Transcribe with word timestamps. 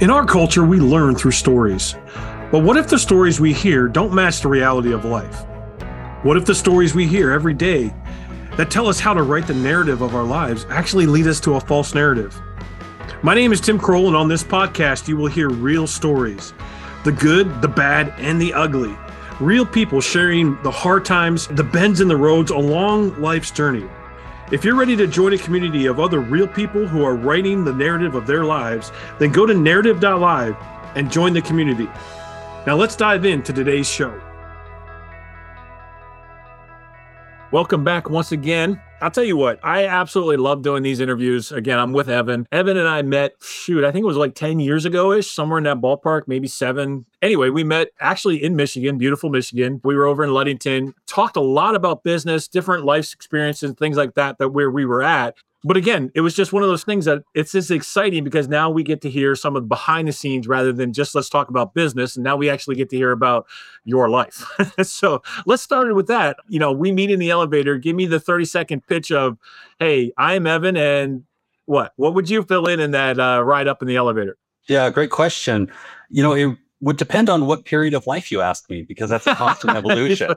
In 0.00 0.08
our 0.08 0.24
culture, 0.24 0.64
we 0.64 0.80
learn 0.80 1.14
through 1.14 1.32
stories. 1.32 1.94
But 2.50 2.64
what 2.64 2.78
if 2.78 2.88
the 2.88 2.98
stories 2.98 3.38
we 3.38 3.52
hear 3.52 3.86
don't 3.86 4.14
match 4.14 4.40
the 4.40 4.48
reality 4.48 4.92
of 4.92 5.04
life? 5.04 5.44
What 6.22 6.38
if 6.38 6.46
the 6.46 6.54
stories 6.54 6.94
we 6.94 7.06
hear 7.06 7.30
every 7.30 7.52
day 7.52 7.94
that 8.56 8.70
tell 8.70 8.86
us 8.86 8.98
how 8.98 9.12
to 9.12 9.22
write 9.22 9.46
the 9.46 9.52
narrative 9.52 10.00
of 10.00 10.14
our 10.14 10.24
lives 10.24 10.64
actually 10.70 11.04
lead 11.04 11.26
us 11.26 11.38
to 11.40 11.56
a 11.56 11.60
false 11.60 11.94
narrative? 11.94 12.34
My 13.22 13.34
name 13.34 13.52
is 13.52 13.60
Tim 13.60 13.78
Croll, 13.78 14.06
and 14.06 14.16
on 14.16 14.26
this 14.26 14.42
podcast, 14.42 15.06
you 15.06 15.18
will 15.18 15.26
hear 15.26 15.50
real 15.50 15.86
stories 15.86 16.54
the 17.04 17.12
good, 17.12 17.60
the 17.60 17.68
bad, 17.68 18.14
and 18.16 18.40
the 18.40 18.54
ugly. 18.54 18.96
Real 19.38 19.66
people 19.66 20.00
sharing 20.00 20.56
the 20.62 20.70
hard 20.70 21.04
times, 21.04 21.46
the 21.46 21.64
bends 21.64 22.00
in 22.00 22.08
the 22.08 22.16
roads 22.16 22.50
along 22.50 23.20
life's 23.20 23.50
journey. 23.50 23.86
If 24.50 24.64
you're 24.64 24.74
ready 24.74 24.96
to 24.96 25.06
join 25.06 25.32
a 25.32 25.38
community 25.38 25.86
of 25.86 26.00
other 26.00 26.18
real 26.18 26.48
people 26.48 26.84
who 26.84 27.04
are 27.04 27.14
writing 27.14 27.62
the 27.62 27.72
narrative 27.72 28.16
of 28.16 28.26
their 28.26 28.44
lives, 28.44 28.90
then 29.20 29.30
go 29.30 29.46
to 29.46 29.54
narrative.live 29.54 30.56
and 30.96 31.08
join 31.08 31.32
the 31.32 31.40
community. 31.40 31.88
Now 32.66 32.74
let's 32.74 32.96
dive 32.96 33.24
into 33.24 33.52
today's 33.52 33.88
show. 33.88 34.20
Welcome 37.52 37.82
back 37.82 38.08
once 38.08 38.30
again. 38.30 38.80
I'll 39.00 39.10
tell 39.10 39.24
you 39.24 39.36
what, 39.36 39.58
I 39.64 39.86
absolutely 39.86 40.36
love 40.36 40.62
doing 40.62 40.84
these 40.84 41.00
interviews. 41.00 41.50
Again, 41.50 41.80
I'm 41.80 41.92
with 41.92 42.08
Evan. 42.08 42.46
Evan 42.52 42.76
and 42.76 42.86
I 42.86 43.02
met, 43.02 43.32
shoot, 43.42 43.82
I 43.82 43.90
think 43.90 44.04
it 44.04 44.06
was 44.06 44.16
like 44.16 44.36
10 44.36 44.60
years 44.60 44.84
ago 44.84 45.10
ish, 45.10 45.28
somewhere 45.28 45.58
in 45.58 45.64
that 45.64 45.80
ballpark, 45.80 46.28
maybe 46.28 46.46
seven. 46.46 47.06
Anyway, 47.20 47.50
we 47.50 47.64
met 47.64 47.88
actually 47.98 48.40
in 48.40 48.54
Michigan, 48.54 48.98
beautiful 48.98 49.30
Michigan. 49.30 49.80
We 49.82 49.96
were 49.96 50.06
over 50.06 50.22
in 50.22 50.32
Ludington, 50.32 50.94
talked 51.08 51.36
a 51.36 51.40
lot 51.40 51.74
about 51.74 52.04
business, 52.04 52.46
different 52.46 52.84
life 52.84 53.12
experiences, 53.12 53.72
things 53.72 53.96
like 53.96 54.14
that, 54.14 54.38
that 54.38 54.50
where 54.50 54.70
we 54.70 54.84
were 54.84 55.02
at 55.02 55.34
but 55.62 55.76
again, 55.76 56.10
it 56.14 56.22
was 56.22 56.34
just 56.34 56.52
one 56.52 56.62
of 56.62 56.68
those 56.68 56.84
things 56.84 57.04
that 57.04 57.22
it's 57.34 57.52
just 57.52 57.70
exciting 57.70 58.24
because 58.24 58.48
now 58.48 58.70
we 58.70 58.82
get 58.82 59.02
to 59.02 59.10
hear 59.10 59.34
some 59.34 59.56
of 59.56 59.62
the 59.62 59.66
behind 59.66 60.08
the 60.08 60.12
scenes 60.12 60.48
rather 60.48 60.72
than 60.72 60.92
just 60.92 61.14
let's 61.14 61.28
talk 61.28 61.48
about 61.48 61.74
business. 61.74 62.16
And 62.16 62.24
now 62.24 62.36
we 62.36 62.48
actually 62.48 62.76
get 62.76 62.88
to 62.90 62.96
hear 62.96 63.10
about 63.10 63.46
your 63.84 64.08
life. 64.08 64.44
so 64.82 65.22
let's 65.44 65.62
start 65.62 65.94
with 65.94 66.06
that. 66.06 66.38
You 66.48 66.58
know, 66.58 66.72
we 66.72 66.92
meet 66.92 67.10
in 67.10 67.18
the 67.18 67.30
elevator. 67.30 67.76
Give 67.76 67.94
me 67.94 68.06
the 68.06 68.20
30 68.20 68.46
second 68.46 68.86
pitch 68.86 69.12
of, 69.12 69.36
hey, 69.78 70.12
I'm 70.16 70.46
Evan. 70.46 70.78
And 70.78 71.24
what? 71.66 71.92
What 71.96 72.14
would 72.14 72.30
you 72.30 72.42
fill 72.42 72.66
in 72.66 72.80
in 72.80 72.92
that 72.92 73.20
uh, 73.20 73.42
ride 73.44 73.68
up 73.68 73.82
in 73.82 73.88
the 73.88 73.96
elevator? 73.96 74.38
Yeah, 74.66 74.88
great 74.88 75.10
question. 75.10 75.70
You 76.08 76.22
know, 76.22 76.32
it 76.32 76.56
would 76.80 76.96
depend 76.96 77.28
on 77.28 77.46
what 77.46 77.66
period 77.66 77.92
of 77.92 78.06
life 78.06 78.32
you 78.32 78.40
ask 78.40 78.70
me 78.70 78.82
because 78.82 79.10
that's 79.10 79.26
a 79.26 79.34
constant 79.34 79.76
evolution. 79.76 80.34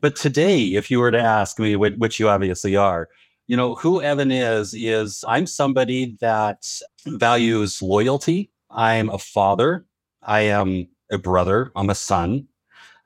But 0.00 0.16
today, 0.16 0.60
if 0.60 0.90
you 0.90 0.98
were 0.98 1.10
to 1.10 1.20
ask 1.20 1.58
me, 1.58 1.76
which 1.76 2.18
you 2.18 2.28
obviously 2.28 2.74
are, 2.76 3.08
you 3.46 3.56
know, 3.56 3.74
who 3.74 4.00
Evan 4.00 4.30
is, 4.30 4.74
is 4.74 5.24
I'm 5.26 5.46
somebody 5.46 6.16
that 6.20 6.80
values 7.06 7.82
loyalty. 7.82 8.50
I'm 8.70 9.10
a 9.10 9.18
father. 9.18 9.84
I 10.22 10.40
am 10.42 10.88
a 11.10 11.18
brother. 11.18 11.72
I'm 11.76 11.90
a 11.90 11.94
son. 11.94 12.48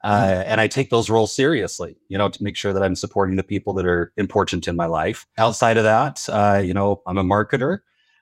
Uh, 0.04 0.20
mm-hmm. 0.20 0.42
and 0.46 0.60
I 0.60 0.68
take 0.68 0.90
those 0.90 1.10
roles 1.10 1.34
seriously, 1.34 1.96
you 2.08 2.16
know, 2.16 2.28
to 2.28 2.44
make 2.44 2.56
sure 2.56 2.72
that 2.72 2.82
I'm 2.82 2.94
supporting 2.94 3.36
the 3.36 3.42
people 3.42 3.72
that 3.74 3.86
are 3.86 4.12
important 4.16 4.68
in 4.68 4.76
my 4.76 4.86
life. 4.86 5.26
Outside 5.36 5.78
of 5.78 5.84
that, 5.84 6.24
uh, 6.28 6.60
you 6.62 6.74
know, 6.74 7.02
I'm 7.06 7.18
a 7.18 7.24
marketer. 7.24 7.78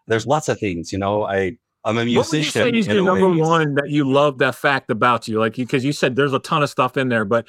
There's 0.07 0.27
lots 0.27 0.49
of 0.49 0.59
things, 0.59 0.93
you 0.93 0.99
know, 0.99 1.25
I, 1.25 1.59
I'm 1.85 1.99
a 1.99 2.05
musician. 2.05 2.63
What 2.63 2.67
would 2.67 2.77
you 2.77 2.83
say 2.83 2.93
is 2.93 2.97
the 2.97 3.03
number 3.03 3.31
one 3.31 3.75
that 3.75 3.91
you 3.91 4.11
love 4.11 4.39
that 4.39 4.55
fact 4.55 4.91
about 4.91 5.29
you? 5.29 5.39
Like, 5.39 5.55
because 5.55 5.85
you 5.85 5.93
said 5.93 6.17
there's 6.17 6.33
a 6.33 6.39
ton 6.39 6.63
of 6.63 6.71
stuff 6.71 6.97
in 6.97 7.09
there, 7.09 7.25
but 7.25 7.47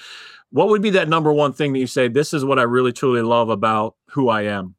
what 0.52 0.68
would 0.70 0.82
be 0.82 0.90
that 0.92 1.08
number 1.08 1.32
one 1.32 1.54
thing 1.54 1.74
that 1.74 1.80
you 1.80 1.88
say, 1.88 2.08
this 2.08 2.34
is 2.34 2.44
what 2.44 2.60
I 2.60 2.64
really 2.64 2.92
truly 2.92 3.22
love 3.22 3.50
about 3.50 3.96
who 4.12 4.30
I 4.30 4.44
am? 4.44 4.76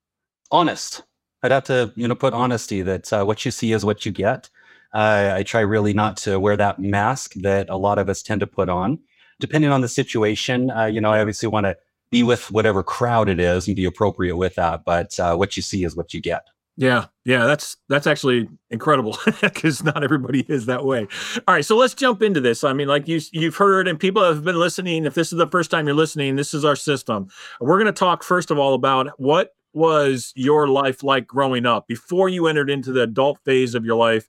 Honest. 0.51 1.03
I'd 1.43 1.53
have 1.53 1.65
to, 1.65 1.93
you 1.97 2.09
know, 2.09 2.15
put 2.15 2.35
honesty 2.35 2.83
that 2.83 3.13
uh, 3.13 3.25
what 3.25 3.45
you 3.45 3.51
see 3.51 3.73
is 3.73 3.85
what 3.85 4.05
you 4.05 4.13
get. 4.13 4.51
Uh, 4.93 5.33
I 5.35 5.43
try 5.43 5.61
really 5.61 5.93
not 5.93 6.17
to 6.19 6.41
wear 6.41 6.57
that 6.57 6.79
mask 6.79 7.35
that 7.35 7.69
a 7.69 7.77
lot 7.77 7.99
of 7.99 8.09
us 8.09 8.23
tend 8.23 8.41
to 8.41 8.47
put 8.47 8.69
on. 8.69 8.99
Depending 9.39 9.71
on 9.71 9.83
the 9.83 9.89
situation, 9.89 10.71
uh, 10.71 10.87
you 10.87 11.01
know, 11.01 11.13
I 11.13 11.21
obviously 11.21 11.49
want 11.49 11.67
to 11.67 11.77
be 12.11 12.23
with 12.23 12.51
whatever 12.51 12.83
crowd 12.83 13.29
it 13.29 13.39
is 13.39 13.67
and 13.67 13.77
be 13.77 13.85
appropriate 13.85 14.37
with 14.37 14.55
that. 14.55 14.85
But 14.85 15.19
uh, 15.21 15.37
what 15.37 15.57
you 15.57 15.63
see 15.63 15.85
is 15.85 15.95
what 15.95 16.15
you 16.15 16.21
get. 16.21 16.47
Yeah, 16.79 17.07
yeah, 17.25 17.47
that's 17.47 17.79
that's 17.89 18.07
actually 18.07 18.49
incredible 18.71 19.17
because 19.41 19.83
not 19.83 20.05
everybody 20.05 20.41
is 20.47 20.67
that 20.67 20.85
way. 20.85 21.07
All 21.49 21.55
right, 21.55 21.65
so 21.65 21.75
let's 21.77 21.95
jump 21.95 22.23
into 22.23 22.41
this. 22.41 22.65
I 22.65 22.75
mean, 22.75 22.87
like 22.87 23.09
you 23.09 23.19
you've 23.33 23.57
heard 23.57 23.89
and 23.89 23.99
people 23.99 24.23
have 24.23 24.45
been 24.45 24.59
listening. 24.59 25.07
If 25.07 25.15
this 25.15 25.33
is 25.33 25.39
the 25.39 25.47
first 25.47 25.71
time 25.71 25.87
you're 25.87 25.97
listening, 25.97 26.37
this 26.37 26.53
is 26.53 26.67
our 26.67 26.77
system. 26.77 27.29
We're 27.61 27.79
going 27.79 27.87
to 27.87 27.93
talk 27.99 28.23
first 28.23 28.51
of 28.51 28.59
all 28.59 28.75
about 28.75 29.19
what 29.19 29.55
was 29.73 30.33
your 30.37 30.69
life 30.69 31.03
like 31.03 31.27
growing 31.27 31.65
up 31.65 31.87
before 31.87 32.29
you 32.29 32.47
entered 32.47 32.69
into 32.69 32.93
the 32.93 33.03
adult 33.03 33.39
phase 33.45 33.75
of 33.75 33.85
your 33.87 33.97
life. 33.97 34.27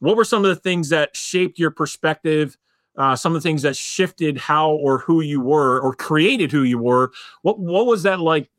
What 0.00 0.16
were 0.16 0.24
some 0.24 0.44
of 0.44 0.48
the 0.48 0.60
things 0.60 0.90
that 0.90 1.16
shaped 1.16 1.58
your 1.58 1.70
perspective? 1.70 2.58
Uh, 2.96 3.16
some 3.16 3.34
of 3.34 3.42
the 3.42 3.48
things 3.48 3.62
that 3.62 3.74
shifted 3.74 4.38
how 4.38 4.70
or 4.70 4.98
who 4.98 5.20
you 5.20 5.40
were 5.40 5.80
or 5.80 5.94
created 5.94 6.52
who 6.52 6.62
you 6.62 6.78
were. 6.78 7.10
What 7.42 7.58
what 7.58 7.86
was 7.86 8.04
that 8.04 8.20
like 8.20 8.50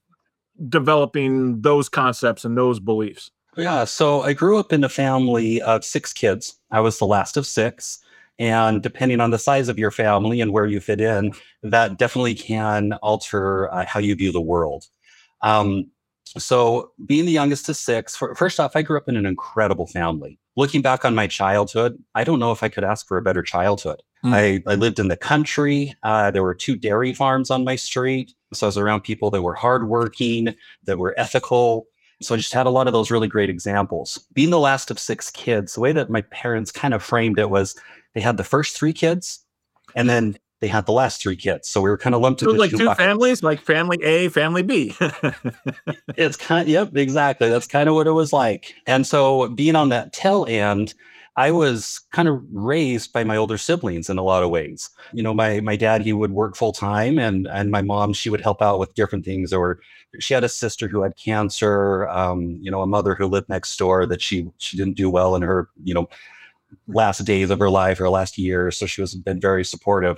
developing 0.70 1.62
those 1.62 1.90
concepts 1.90 2.46
and 2.46 2.58
those 2.58 2.80
beliefs? 2.80 3.32
Yeah, 3.58 3.86
so 3.86 4.22
I 4.22 4.34
grew 4.34 4.58
up 4.58 4.74
in 4.74 4.84
a 4.84 4.90
family 4.90 5.62
of 5.62 5.86
six 5.86 6.12
kids. 6.12 6.60
I 6.72 6.82
was 6.82 7.00
the 7.00 7.06
last 7.06 7.38
of 7.38 7.48
six. 7.48 8.00
And 8.38 8.84
depending 8.84 9.22
on 9.22 9.32
the 9.32 9.40
size 9.40 9.70
of 9.70 9.80
your 9.80 9.92
family 9.92 10.42
and 10.42 10.52
where 10.52 10.66
you 10.66 10.82
fit 10.82 11.00
in, 11.00 11.34
that 11.64 11.98
definitely 11.98 12.36
can 12.36 12.94
alter 13.02 13.74
uh, 13.74 13.86
how 13.86 14.02
you 14.02 14.14
view 14.16 14.32
the 14.34 14.42
world. 14.42 14.88
Um, 15.42 15.90
so, 16.38 16.92
being 17.06 17.26
the 17.26 17.32
youngest 17.32 17.70
of 17.70 17.78
six, 17.78 18.16
for, 18.16 18.36
first 18.36 18.60
off, 18.60 18.76
I 18.76 18.82
grew 18.82 18.98
up 18.98 19.08
in 19.08 19.16
an 19.16 19.26
incredible 19.26 19.88
family. 19.88 20.38
Looking 20.58 20.82
back 20.82 21.06
on 21.06 21.16
my 21.16 21.28
childhood, 21.28 22.02
I 22.14 22.26
don't 22.26 22.40
know 22.40 22.52
if 22.52 22.62
I 22.62 22.68
could 22.68 22.84
ask 22.84 23.08
for 23.08 23.18
a 23.18 23.22
better 23.22 23.42
childhood. 23.42 24.02
Mm. 24.24 24.34
I, 24.34 24.72
I, 24.72 24.76
lived 24.76 25.00
in 25.00 25.08
the 25.08 25.18
country. 25.18 25.96
Uh, 26.04 26.32
there 26.32 26.44
were 26.44 26.56
two 26.56 26.76
dairy 26.76 27.14
farms 27.14 27.52
on 27.52 27.64
my 27.64 27.76
street. 27.76 28.34
So 28.56 28.68
I 28.68 28.70
was 28.70 28.78
around 28.78 29.02
people 29.02 29.30
that 29.32 29.42
were 29.42 29.56
hardworking, 29.56 30.56
that 30.84 30.98
were 30.98 31.14
ethical. 31.18 31.88
So 32.22 32.34
I 32.34 32.38
just 32.38 32.54
had 32.54 32.66
a 32.66 32.72
lot 32.72 32.88
of 32.88 32.94
those 32.94 33.12
really 33.12 33.28
great 33.28 33.50
examples. 33.50 34.26
Being 34.34 34.50
the 34.50 34.60
last 34.60 34.90
of 34.90 35.00
six 35.00 35.30
kids, 35.30 35.76
the 35.76 35.82
way 35.82 35.92
that 35.92 36.10
my 36.10 36.22
parents 36.22 36.72
kind 36.72 36.94
of 36.94 37.04
framed 37.04 37.40
it 37.40 37.50
was 37.50 37.76
they 38.14 38.22
had 38.22 38.38
the 38.38 38.44
first 38.44 38.78
three 38.78 38.94
kids 38.94 39.46
and 39.96 40.10
then 40.10 40.38
they 40.62 40.68
had 40.68 40.86
the 40.86 40.94
last 40.94 41.22
three 41.22 41.36
kids. 41.36 41.68
So 41.68 41.82
we 41.82 41.90
were 41.90 41.98
kind 41.98 42.16
of 42.16 42.22
lumped 42.22 42.40
so 42.40 42.48
into 42.48 42.60
like 42.60 42.72
two, 42.72 42.78
two 42.78 42.94
families, 42.96 43.44
like 43.44 43.60
family 43.60 44.02
A, 44.02 44.30
family 44.30 44.64
B. 44.64 44.96
it's 46.16 46.38
kind 46.38 46.62
of, 46.62 46.70
yep, 46.70 46.96
exactly. 46.96 47.50
That's 47.50 47.68
kind 47.68 47.90
of 47.90 47.96
what 47.96 48.08
it 48.08 48.12
was 48.12 48.32
like. 48.32 48.74
And 48.88 49.06
so 49.06 49.50
being 49.50 49.76
on 49.76 49.90
that 49.90 50.14
tail 50.14 50.46
end, 50.48 50.94
I 51.38 51.52
was 51.52 52.00
kind 52.12 52.30
of 52.30 52.42
raised 52.52 53.12
by 53.12 53.26
my 53.26 53.36
older 53.36 53.58
siblings 53.58 54.10
in 54.10 54.18
a 54.18 54.24
lot 54.24 54.44
of 54.44 54.50
ways. 54.50 54.90
You 55.14 55.22
know, 55.22 55.34
my 55.34 55.60
my 55.60 55.76
dad 55.76 56.02
he 56.02 56.14
would 56.14 56.32
work 56.32 56.56
full 56.56 56.72
time, 56.72 57.20
and 57.20 57.48
and 57.48 57.72
my 57.72 57.82
mom 57.82 58.14
she 58.14 58.30
would 58.30 58.42
help 58.42 58.62
out 58.62 58.80
with 58.80 58.96
different 58.96 59.26
things. 59.26 59.52
Or 59.52 59.80
she 60.20 60.34
had 60.34 60.46
a 60.46 60.50
sister 60.50 60.88
who 60.88 61.02
had 61.02 61.18
cancer. 61.18 62.08
Um, 62.10 62.58
you 62.62 62.72
know, 62.72 62.82
a 62.82 62.88
mother 62.88 63.16
who 63.16 63.28
lived 63.28 63.50
next 63.50 63.76
door 63.78 64.06
that 64.06 64.22
she 64.22 64.50
she 64.58 64.78
didn't 64.78 64.96
do 64.96 65.10
well 65.10 65.36
in 65.36 65.42
her 65.42 65.70
you 65.84 65.94
know 65.94 66.08
last 66.88 67.24
days 67.26 67.50
of 67.50 67.60
her 67.60 67.70
life 67.70 68.00
or 68.00 68.10
last 68.10 68.38
year 68.38 68.70
so 68.72 68.86
she 68.86 69.02
was 69.02 69.16
been 69.16 69.40
very 69.40 69.64
supportive 69.64 70.18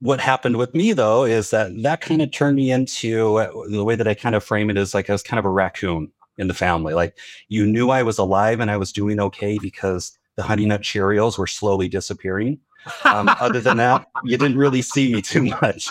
what 0.00 0.20
happened 0.20 0.56
with 0.56 0.74
me 0.74 0.92
though 0.92 1.24
is 1.24 1.50
that 1.50 1.70
that 1.82 2.00
kind 2.00 2.22
of 2.22 2.30
turned 2.30 2.56
me 2.56 2.70
into 2.70 3.36
uh, 3.36 3.50
the 3.68 3.84
way 3.84 3.94
that 3.94 4.08
i 4.08 4.14
kind 4.14 4.34
of 4.34 4.42
frame 4.42 4.70
it 4.70 4.76
is 4.78 4.94
like 4.94 5.10
i 5.10 5.12
was 5.12 5.22
kind 5.22 5.38
of 5.38 5.44
a 5.44 5.50
raccoon 5.50 6.10
in 6.38 6.48
the 6.48 6.54
family 6.54 6.94
like 6.94 7.18
you 7.48 7.66
knew 7.66 7.90
i 7.90 8.02
was 8.02 8.18
alive 8.18 8.60
and 8.60 8.70
i 8.70 8.76
was 8.76 8.92
doing 8.92 9.20
okay 9.20 9.58
because 9.60 10.16
the 10.38 10.44
honey 10.44 10.64
nut 10.66 10.82
Cheerios 10.82 11.36
were 11.36 11.48
slowly 11.48 11.88
disappearing. 11.88 12.60
Um, 13.04 13.28
other 13.40 13.60
than 13.60 13.76
that, 13.78 14.06
you 14.24 14.38
didn't 14.38 14.56
really 14.56 14.82
see 14.82 15.12
me 15.12 15.20
too 15.20 15.42
much. 15.60 15.90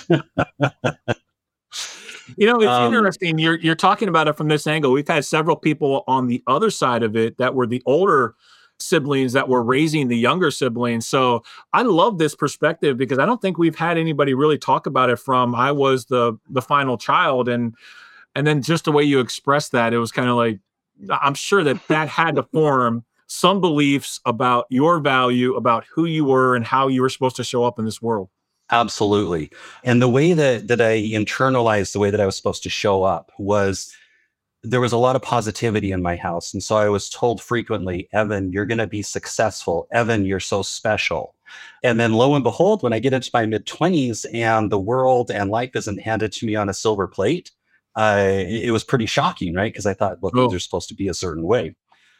you 2.37 2.47
know, 2.47 2.55
it's 2.55 2.65
um, 2.65 2.93
interesting. 2.93 3.37
You're 3.37 3.59
you're 3.59 3.75
talking 3.75 4.07
about 4.07 4.29
it 4.29 4.37
from 4.37 4.47
this 4.47 4.65
angle. 4.65 4.93
We've 4.93 5.07
had 5.07 5.25
several 5.25 5.57
people 5.57 6.05
on 6.07 6.27
the 6.27 6.41
other 6.47 6.71
side 6.71 7.03
of 7.03 7.17
it 7.17 7.37
that 7.39 7.55
were 7.55 7.67
the 7.67 7.83
older 7.85 8.35
siblings 8.79 9.33
that 9.33 9.49
were 9.49 9.61
raising 9.61 10.07
the 10.07 10.17
younger 10.17 10.49
siblings. 10.49 11.05
So 11.05 11.43
I 11.73 11.81
love 11.81 12.17
this 12.17 12.33
perspective 12.33 12.95
because 12.95 13.19
I 13.19 13.25
don't 13.25 13.41
think 13.41 13.57
we've 13.57 13.75
had 13.75 13.97
anybody 13.97 14.33
really 14.33 14.57
talk 14.57 14.85
about 14.85 15.09
it 15.09 15.17
from 15.17 15.55
I 15.55 15.73
was 15.73 16.05
the 16.05 16.39
the 16.49 16.61
final 16.61 16.97
child 16.97 17.49
and 17.49 17.75
and 18.33 18.47
then 18.47 18.61
just 18.61 18.85
the 18.85 18.93
way 18.93 19.03
you 19.03 19.19
expressed 19.19 19.73
that, 19.73 19.93
it 19.93 19.99
was 19.99 20.13
kind 20.13 20.29
of 20.29 20.37
like 20.37 20.61
I'm 21.09 21.33
sure 21.33 21.65
that 21.65 21.85
that 21.89 22.07
had 22.07 22.37
to 22.37 22.43
form 22.43 23.03
some 23.27 23.61
beliefs 23.61 24.19
about 24.25 24.65
your 24.69 24.99
value, 24.99 25.55
about 25.55 25.85
who 25.85 26.05
you 26.05 26.25
were 26.25 26.55
and 26.55 26.65
how 26.65 26.87
you 26.87 27.01
were 27.01 27.09
supposed 27.09 27.35
to 27.35 27.43
show 27.43 27.63
up 27.63 27.77
in 27.77 27.85
this 27.85 28.01
world. 28.01 28.29
Absolutely. 28.69 29.49
And 29.83 30.01
the 30.01 30.09
way 30.09 30.33
that 30.33 30.67
that 30.67 30.81
I 30.81 30.97
internalized 31.01 31.93
the 31.93 31.99
way 31.99 32.09
that 32.09 32.19
I 32.19 32.25
was 32.25 32.35
supposed 32.35 32.63
to 32.63 32.69
show 32.69 33.03
up 33.03 33.31
was 33.37 33.93
there 34.63 34.81
was 34.81 34.91
a 34.91 34.97
lot 34.97 35.15
of 35.15 35.21
positivity 35.21 35.91
in 35.91 36.01
my 36.01 36.15
house. 36.15 36.53
And 36.53 36.61
so 36.61 36.77
I 36.77 36.89
was 36.89 37.09
told 37.09 37.41
frequently, 37.41 38.09
Evan, 38.11 38.51
you're 38.51 38.65
going 38.65 38.79
to 38.79 38.87
be 38.87 39.01
successful. 39.01 39.87
Evan, 39.91 40.25
you're 40.25 40.39
so 40.39 40.61
special. 40.61 41.35
And 41.83 41.99
then 41.99 42.13
lo 42.13 42.35
and 42.35 42.43
behold, 42.43 42.83
when 42.83 42.91
I 42.91 42.99
get 42.99 43.13
into 43.13 43.29
my 43.33 43.45
mid 43.45 43.65
20s 43.65 44.25
and 44.33 44.71
the 44.71 44.79
world 44.79 45.31
and 45.31 45.49
life 45.49 45.75
isn't 45.75 46.01
handed 46.01 46.31
to 46.33 46.45
me 46.45 46.55
on 46.55 46.69
a 46.69 46.73
silver 46.73 47.07
plate, 47.07 47.51
uh, 47.95 48.27
it 48.29 48.71
was 48.71 48.83
pretty 48.83 49.05
shocking, 49.05 49.53
right? 49.53 49.71
Because 49.71 49.85
I 49.85 49.93
thought, 49.93 50.21
well, 50.21 50.31
oh. 50.35 50.41
things 50.41 50.53
are 50.53 50.59
supposed 50.59 50.89
to 50.89 50.95
be 50.95 51.07
a 51.07 51.13
certain 51.13 51.43
way. 51.43 51.75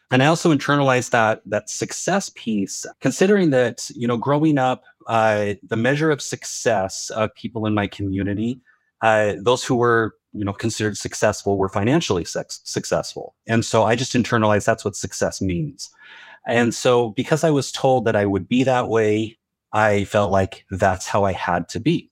And 0.10 0.24
I 0.24 0.28
also 0.28 0.54
internalized 0.54 1.10
that 1.12 1.42
that 1.46 1.70
success 1.70 2.32
piece, 2.36 2.86
considering 3.02 3.50
that 3.50 3.90
you 3.94 4.08
know, 4.08 4.18
growing 4.18 4.58
up, 4.58 4.84
uh, 5.08 5.56
the 5.68 5.76
measure 5.76 6.12
of 6.12 6.22
success 6.22 7.10
of 7.10 7.34
people 7.36 7.66
in 7.66 7.74
my 7.74 7.88
community, 7.88 8.62
uh, 9.02 9.34
those 9.40 9.64
who 9.64 9.76
were 9.76 10.16
you 10.34 10.46
know 10.46 10.54
considered 10.54 10.98
successful 10.98 11.58
were 11.58 11.70
financially 11.70 12.24
sex- 12.24 12.62
successful, 12.64 13.36
and 13.48 13.66
so 13.66 13.84
I 13.84 13.96
just 13.96 14.14
internalized 14.14 14.66
that's 14.66 14.86
what 14.86 14.96
success 14.96 15.42
means. 15.42 15.90
And 16.48 16.74
so, 16.74 17.10
because 17.10 17.44
I 17.44 17.52
was 17.52 17.74
told 17.74 18.06
that 18.06 18.16
I 18.16 18.26
would 18.26 18.48
be 18.48 18.64
that 18.64 18.88
way, 18.88 19.38
I 19.74 20.06
felt 20.06 20.32
like 20.32 20.66
that's 20.72 21.06
how 21.06 21.26
I 21.26 21.34
had 21.34 21.68
to 21.70 21.80
be 21.82 22.10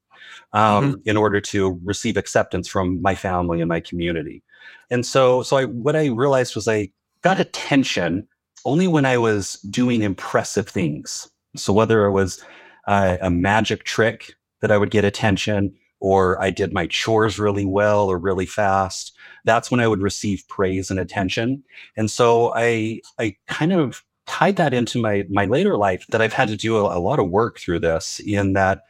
um, 0.51 0.93
mm-hmm. 0.93 1.09
in 1.09 1.15
order 1.15 1.39
to 1.39 1.79
receive 1.83 2.17
acceptance 2.17 2.67
from 2.67 3.01
my 3.01 3.15
family 3.15 3.61
and 3.61 3.69
my 3.69 3.79
community. 3.79 4.43
And 4.89 5.05
so, 5.05 5.41
so 5.41 5.57
I, 5.57 5.65
what 5.65 5.95
I 5.95 6.07
realized 6.07 6.53
was 6.55 6.67
I 6.67 6.89
got 7.25 7.39
attention 7.39 8.27
only 8.65 8.87
when 8.87 9.03
I 9.03 9.17
was 9.17 9.53
doing 9.61 10.03
impressive 10.03 10.69
things. 10.69 11.27
So 11.55 11.73
whether 11.73 12.05
it 12.05 12.11
was 12.11 12.39
uh, 12.87 13.17
a 13.19 13.31
magic 13.31 13.83
trick 13.83 14.35
that 14.61 14.71
I 14.71 14.77
would 14.77 14.91
get 14.91 15.05
attention, 15.05 15.73
or 15.99 16.39
I 16.39 16.51
did 16.51 16.71
my 16.71 16.85
chores 16.85 17.39
really 17.39 17.65
well 17.65 18.05
or 18.05 18.19
really 18.19 18.45
fast, 18.45 19.11
that's 19.43 19.71
when 19.71 19.79
I 19.79 19.87
would 19.87 20.03
receive 20.03 20.47
praise 20.49 20.91
and 20.91 20.99
attention. 20.99 21.63
And 21.97 22.11
so 22.11 22.53
I, 22.55 23.01
I 23.17 23.35
kind 23.47 23.73
of 23.73 24.03
tied 24.27 24.57
that 24.57 24.75
into 24.75 25.01
my 25.01 25.23
my 25.27 25.45
later 25.45 25.77
life 25.77 26.05
that 26.09 26.21
I've 26.21 26.33
had 26.33 26.49
to 26.49 26.55
do 26.55 26.77
a, 26.77 26.95
a 26.95 26.99
lot 26.99 27.17
of 27.17 27.31
work 27.31 27.57
through 27.57 27.79
this 27.79 28.19
in 28.19 28.53
that 28.53 28.83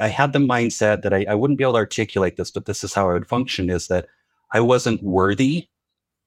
I 0.00 0.08
had 0.08 0.32
the 0.32 0.38
mindset 0.38 1.02
that 1.02 1.12
I, 1.12 1.26
I 1.28 1.34
wouldn't 1.34 1.58
be 1.58 1.64
able 1.64 1.72
to 1.72 1.78
articulate 1.78 2.36
this, 2.36 2.52
but 2.52 2.66
this 2.66 2.84
is 2.84 2.94
how 2.94 3.10
I 3.10 3.14
would 3.14 3.26
function 3.26 3.68
is 3.68 3.88
that 3.88 4.06
I 4.52 4.60
wasn't 4.60 5.02
worthy 5.02 5.68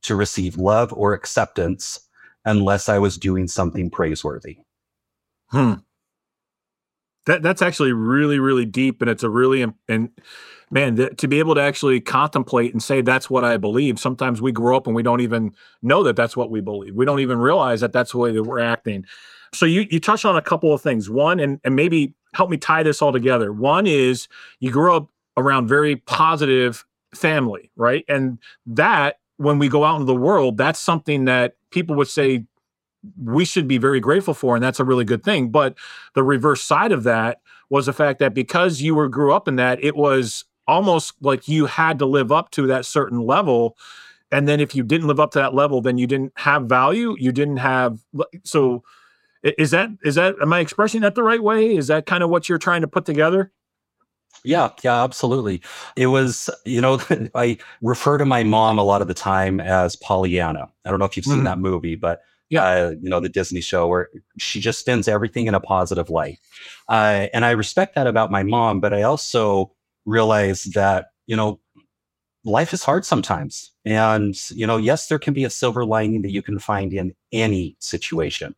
to 0.04 0.16
receive 0.16 0.58
love 0.58 0.94
or 0.94 1.14
acceptance 1.14 2.00
unless 2.46 2.90
I 2.90 3.00
was 3.00 3.18
doing 3.18 3.48
something 3.48 3.90
praiseworthy. 3.90 4.60
Hmm. 5.48 5.74
That 7.26 7.42
that's 7.42 7.62
actually 7.62 7.94
really 7.94 8.40
really 8.40 8.66
deep, 8.66 9.02
and 9.02 9.10
it's 9.10 9.24
a 9.24 9.30
really 9.30 9.66
and 9.88 10.10
man 10.70 10.98
th- 10.98 11.16
to 11.18 11.28
be 11.28 11.40
able 11.40 11.56
to 11.56 11.62
actually 11.62 12.02
contemplate 12.02 12.74
and 12.74 12.84
say 12.84 13.02
that's 13.02 13.30
what 13.30 13.46
I 13.46 13.56
believe. 13.58 13.98
Sometimes 13.98 14.42
we 14.42 14.52
grow 14.52 14.76
up 14.76 14.88
and 14.88 14.96
we 14.96 15.04
don't 15.04 15.22
even 15.22 15.54
know 15.82 16.04
that 16.04 16.18
that's 16.18 16.36
what 16.36 16.52
we 16.52 16.60
believe. 16.60 16.96
We 16.96 17.06
don't 17.06 17.22
even 17.22 17.38
realize 17.38 17.80
that 17.80 17.94
that's 17.94 18.12
the 18.12 18.18
way 18.18 18.34
that 18.34 18.44
we're 18.44 18.60
acting. 18.60 19.06
So 19.54 19.66
you 19.66 19.86
you 19.90 20.02
touched 20.02 20.26
on 20.26 20.36
a 20.36 20.42
couple 20.42 20.74
of 20.74 20.82
things. 20.82 21.10
One, 21.10 21.40
and 21.40 21.62
and 21.64 21.76
maybe 21.76 22.14
help 22.34 22.50
me 22.50 22.58
tie 22.58 22.84
this 22.84 23.02
all 23.02 23.14
together. 23.14 23.54
One 23.54 23.88
is 23.88 24.28
you 24.60 24.72
grew 24.72 24.94
up 24.94 25.10
around 25.38 25.68
very 25.68 25.96
positive 25.96 26.86
family, 27.16 27.72
right? 27.76 28.04
And 28.10 28.40
that 28.66 29.18
when 29.44 29.60
we 29.60 29.68
go 29.68 29.84
out 29.84 29.96
into 29.96 30.06
the 30.06 30.16
world, 30.16 30.58
that's 30.58 30.80
something 30.80 31.26
that 31.26 31.56
people 31.70 31.96
would 31.96 32.08
say 32.08 32.46
we 33.22 33.44
should 33.44 33.68
be 33.68 33.78
very 33.78 34.00
grateful 34.00 34.34
for 34.34 34.56
and 34.56 34.64
that's 34.64 34.80
a 34.80 34.86
really 34.86 35.04
good 35.06 35.24
thing. 35.24 35.50
But 35.50 35.76
the 36.14 36.24
reverse 36.24 36.62
side 36.62 36.92
of 36.92 37.04
that 37.04 37.42
was 37.70 37.86
the 37.86 37.94
fact 37.94 38.20
that 38.20 38.34
because 38.34 38.82
you 38.82 38.96
were 38.96 39.10
grew 39.10 39.34
up 39.34 39.48
in 39.48 39.58
that 39.58 39.84
it 39.84 39.96
was 39.96 40.46
almost 40.68 41.14
like 41.22 41.48
you 41.48 41.66
had 41.66 42.00
to 42.00 42.06
live 42.06 42.32
up 42.32 42.52
to 42.52 42.68
that 42.68 42.86
certain 42.86 43.20
level. 43.20 43.78
And 44.32 44.48
then 44.48 44.60
if 44.60 44.74
you 44.74 44.84
didn't 44.84 45.08
live 45.08 45.20
up 45.20 45.32
to 45.32 45.40
that 45.40 45.54
level 45.54 45.82
then 45.82 45.98
you 45.98 46.08
didn't 46.08 46.32
have 46.38 46.64
value. 46.64 47.16
You 47.20 47.32
didn't 47.34 47.58
have 47.58 48.00
so 48.44 48.84
is 49.44 49.72
that 49.72 49.90
is 50.06 50.16
that 50.16 50.36
am 50.42 50.54
i 50.54 50.60
expressing 50.60 51.02
that 51.02 51.16
the 51.16 51.24
right 51.24 51.44
way? 51.44 51.76
Is 51.76 51.88
that 51.88 52.06
kind 52.06 52.24
of 52.24 52.30
what 52.30 52.48
you're 52.48 52.58
trying 52.58 52.82
to 52.82 52.88
put 52.88 53.06
together 53.06 53.52
yeah, 54.44 54.70
yeah, 54.84 55.04
absolutely. 55.04 55.62
It 55.96 56.08
was, 56.08 56.50
you 56.66 56.82
know, 56.82 57.00
I 57.36 57.58
refer 57.82 58.18
to 58.18 58.26
my 58.26 58.44
mom 58.44 58.78
a 58.78 58.84
lot 58.84 59.02
of 59.02 59.08
the 59.08 59.14
time 59.14 59.60
as 59.60 59.96
Pollyanna. 59.96 60.70
I 60.86 60.90
don't 60.90 61.00
know 61.00 61.06
if 61.06 61.16
you've 61.16 61.26
seen 61.26 61.36
mm-hmm. 61.36 61.46
that 61.46 61.60
movie, 61.60 61.96
but 61.96 62.22
yeah, 62.50 62.64
uh, 62.66 62.96
you 63.02 63.10
know, 63.10 63.20
the 63.20 63.30
Disney 63.30 63.62
show 63.62 63.88
where 63.88 64.10
she 64.38 64.60
just 64.60 64.80
spins 64.80 65.08
everything 65.08 65.48
in 65.48 65.56
a 65.56 65.60
positive 65.60 66.10
light. 66.10 66.40
Uh, 66.88 67.28
and 67.34 67.46
I 67.46 67.52
respect 67.52 67.96
that 67.96 68.06
about 68.06 68.32
my 68.32 68.44
mom, 68.44 68.80
but 68.80 68.94
I 68.94 69.04
also 69.04 69.72
realize 70.06 70.66
that, 70.76 71.08
you 71.26 71.36
know, 71.36 71.60
life 72.44 72.74
is 72.74 72.84
hard 72.84 73.06
sometimes. 73.06 73.72
And, 73.86 74.36
you 74.52 74.68
know, 74.68 74.78
yes, 74.78 75.08
there 75.08 75.20
can 75.20 75.34
be 75.34 75.46
a 75.46 75.50
silver 75.50 75.86
lining 75.86 76.22
that 76.24 76.32
you 76.32 76.42
can 76.42 76.60
find 76.60 76.94
in 76.94 77.16
any 77.32 77.76
situation. 77.80 78.56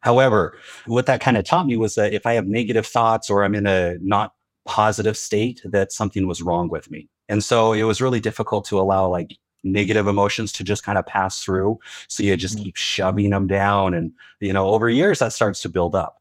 However, 0.00 0.56
what 0.86 1.06
that 1.06 1.20
kind 1.20 1.36
of 1.36 1.44
taught 1.44 1.66
me 1.66 1.76
was 1.76 1.94
that 1.94 2.12
if 2.12 2.26
I 2.26 2.34
have 2.34 2.46
negative 2.46 2.86
thoughts 2.86 3.30
or 3.30 3.44
I'm 3.44 3.54
in 3.54 3.66
a 3.66 3.96
not 4.00 4.34
positive 4.64 5.16
state 5.16 5.60
that 5.64 5.92
something 5.92 6.26
was 6.26 6.42
wrong 6.42 6.68
with 6.68 6.90
me. 6.90 7.08
And 7.28 7.42
so 7.42 7.72
it 7.72 7.82
was 7.84 8.00
really 8.00 8.20
difficult 8.20 8.64
to 8.66 8.80
allow 8.80 9.08
like 9.08 9.36
negative 9.64 10.08
emotions 10.08 10.52
to 10.52 10.64
just 10.64 10.84
kind 10.84 10.98
of 10.98 11.06
pass 11.06 11.42
through. 11.42 11.78
So 12.08 12.22
you 12.22 12.36
just 12.36 12.56
mm-hmm. 12.56 12.64
keep 12.64 12.76
shoving 12.76 13.30
them 13.30 13.46
down. 13.46 13.94
And, 13.94 14.12
you 14.40 14.52
know, 14.52 14.68
over 14.68 14.88
years 14.88 15.20
that 15.20 15.32
starts 15.32 15.62
to 15.62 15.68
build 15.68 15.94
up. 15.94 16.16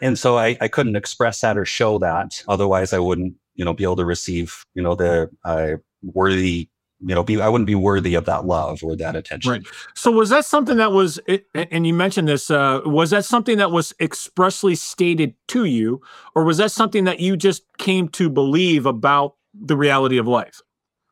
And 0.00 0.18
so 0.18 0.38
I, 0.38 0.56
I 0.60 0.68
couldn't 0.68 0.96
express 0.96 1.40
that 1.40 1.56
or 1.56 1.64
show 1.64 1.98
that. 1.98 2.42
Otherwise 2.48 2.92
I 2.92 2.98
wouldn't, 2.98 3.34
you 3.54 3.64
know, 3.64 3.74
be 3.74 3.84
able 3.84 3.96
to 3.96 4.04
receive, 4.04 4.64
you 4.74 4.82
know, 4.82 4.94
the 4.94 5.30
uh, 5.44 5.72
worthy 6.02 6.68
you 7.00 7.14
know, 7.14 7.22
be 7.22 7.40
I 7.40 7.48
wouldn't 7.48 7.66
be 7.66 7.74
worthy 7.74 8.14
of 8.14 8.26
that 8.26 8.44
love 8.44 8.82
or 8.82 8.94
that 8.96 9.16
attention. 9.16 9.50
Right. 9.50 9.62
So 9.94 10.10
was 10.10 10.28
that 10.30 10.44
something 10.44 10.76
that 10.76 10.92
was, 10.92 11.18
and 11.54 11.86
you 11.86 11.94
mentioned 11.94 12.28
this, 12.28 12.50
uh, 12.50 12.80
was 12.84 13.10
that 13.10 13.24
something 13.24 13.58
that 13.58 13.70
was 13.70 13.94
expressly 14.00 14.74
stated 14.74 15.34
to 15.48 15.64
you, 15.64 16.02
or 16.34 16.44
was 16.44 16.58
that 16.58 16.72
something 16.72 17.04
that 17.04 17.20
you 17.20 17.36
just 17.36 17.62
came 17.78 18.08
to 18.10 18.28
believe 18.28 18.86
about 18.86 19.36
the 19.54 19.76
reality 19.76 20.18
of 20.18 20.28
life? 20.28 20.60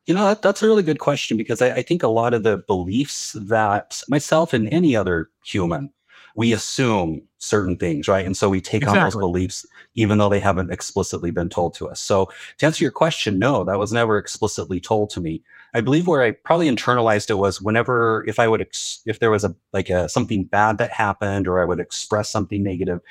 You 0.05 0.15
know, 0.15 0.25
that, 0.25 0.41
that's 0.41 0.63
a 0.63 0.67
really 0.67 0.83
good 0.83 0.99
question 0.99 1.37
because 1.37 1.61
I, 1.61 1.71
I 1.75 1.81
think 1.81 2.03
a 2.03 2.07
lot 2.07 2.33
of 2.33 2.43
the 2.43 2.57
beliefs 2.57 3.33
that 3.33 4.01
myself 4.07 4.53
and 4.53 4.71
any 4.73 4.95
other 4.95 5.29
human 5.43 5.91
we 6.35 6.53
assume 6.53 7.21
certain 7.39 7.77
things, 7.77 8.07
right? 8.07 8.25
And 8.25 8.35
so 8.35 8.49
we 8.49 8.61
take 8.61 8.83
exactly. 8.83 8.99
on 8.99 9.05
those 9.05 9.15
beliefs, 9.15 9.65
even 9.95 10.17
though 10.17 10.29
they 10.29 10.39
haven't 10.39 10.71
explicitly 10.71 11.31
been 11.31 11.49
told 11.49 11.73
to 11.75 11.87
us. 11.87 11.99
So 11.99 12.29
to 12.57 12.65
answer 12.65 12.83
your 12.83 12.91
question, 12.91 13.39
no, 13.39 13.63
that 13.63 13.79
was 13.79 13.93
never 13.93 14.17
explicitly 14.17 14.79
told 14.79 15.09
to 15.11 15.21
me. 15.21 15.41
I 15.73 15.81
believe 15.81 16.07
where 16.07 16.23
I 16.23 16.31
probably 16.31 16.69
internalized 16.69 17.29
it 17.29 17.35
was 17.35 17.61
whenever 17.61 18.25
if 18.27 18.39
I 18.39 18.47
would 18.47 18.61
ex- 18.61 19.01
if 19.05 19.19
there 19.19 19.31
was 19.31 19.43
a 19.43 19.55
like 19.71 19.89
a 19.89 20.09
something 20.09 20.43
bad 20.43 20.77
that 20.79 20.91
happened 20.91 21.47
or 21.47 21.61
I 21.61 21.65
would 21.65 21.79
express 21.79 22.29
something 22.29 22.63
negative, 22.63 23.01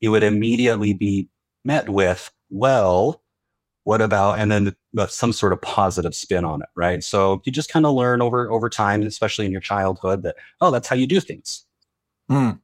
it 0.00 0.08
would 0.08 0.22
immediately 0.22 0.92
be 0.92 1.28
met 1.64 1.88
with 1.88 2.30
well, 2.50 3.22
what 3.84 4.00
about 4.00 4.38
and 4.38 4.50
then 4.50 4.76
uh, 4.96 5.06
some 5.06 5.32
sort 5.32 5.52
of 5.52 5.60
positive 5.60 6.14
spin 6.14 6.44
on 6.44 6.62
it, 6.62 6.68
right? 6.76 7.02
So 7.02 7.42
you 7.44 7.52
just 7.52 7.70
kind 7.70 7.84
of 7.84 7.94
learn 7.94 8.22
over 8.22 8.50
over 8.50 8.70
time, 8.70 9.02
especially 9.02 9.46
in 9.46 9.52
your 9.52 9.60
childhood, 9.60 10.22
that 10.22 10.36
oh, 10.60 10.70
that's 10.70 10.88
how 10.88 10.96
you 10.96 11.06
do 11.06 11.20
things. 11.20 11.63
Mm. 12.30 12.60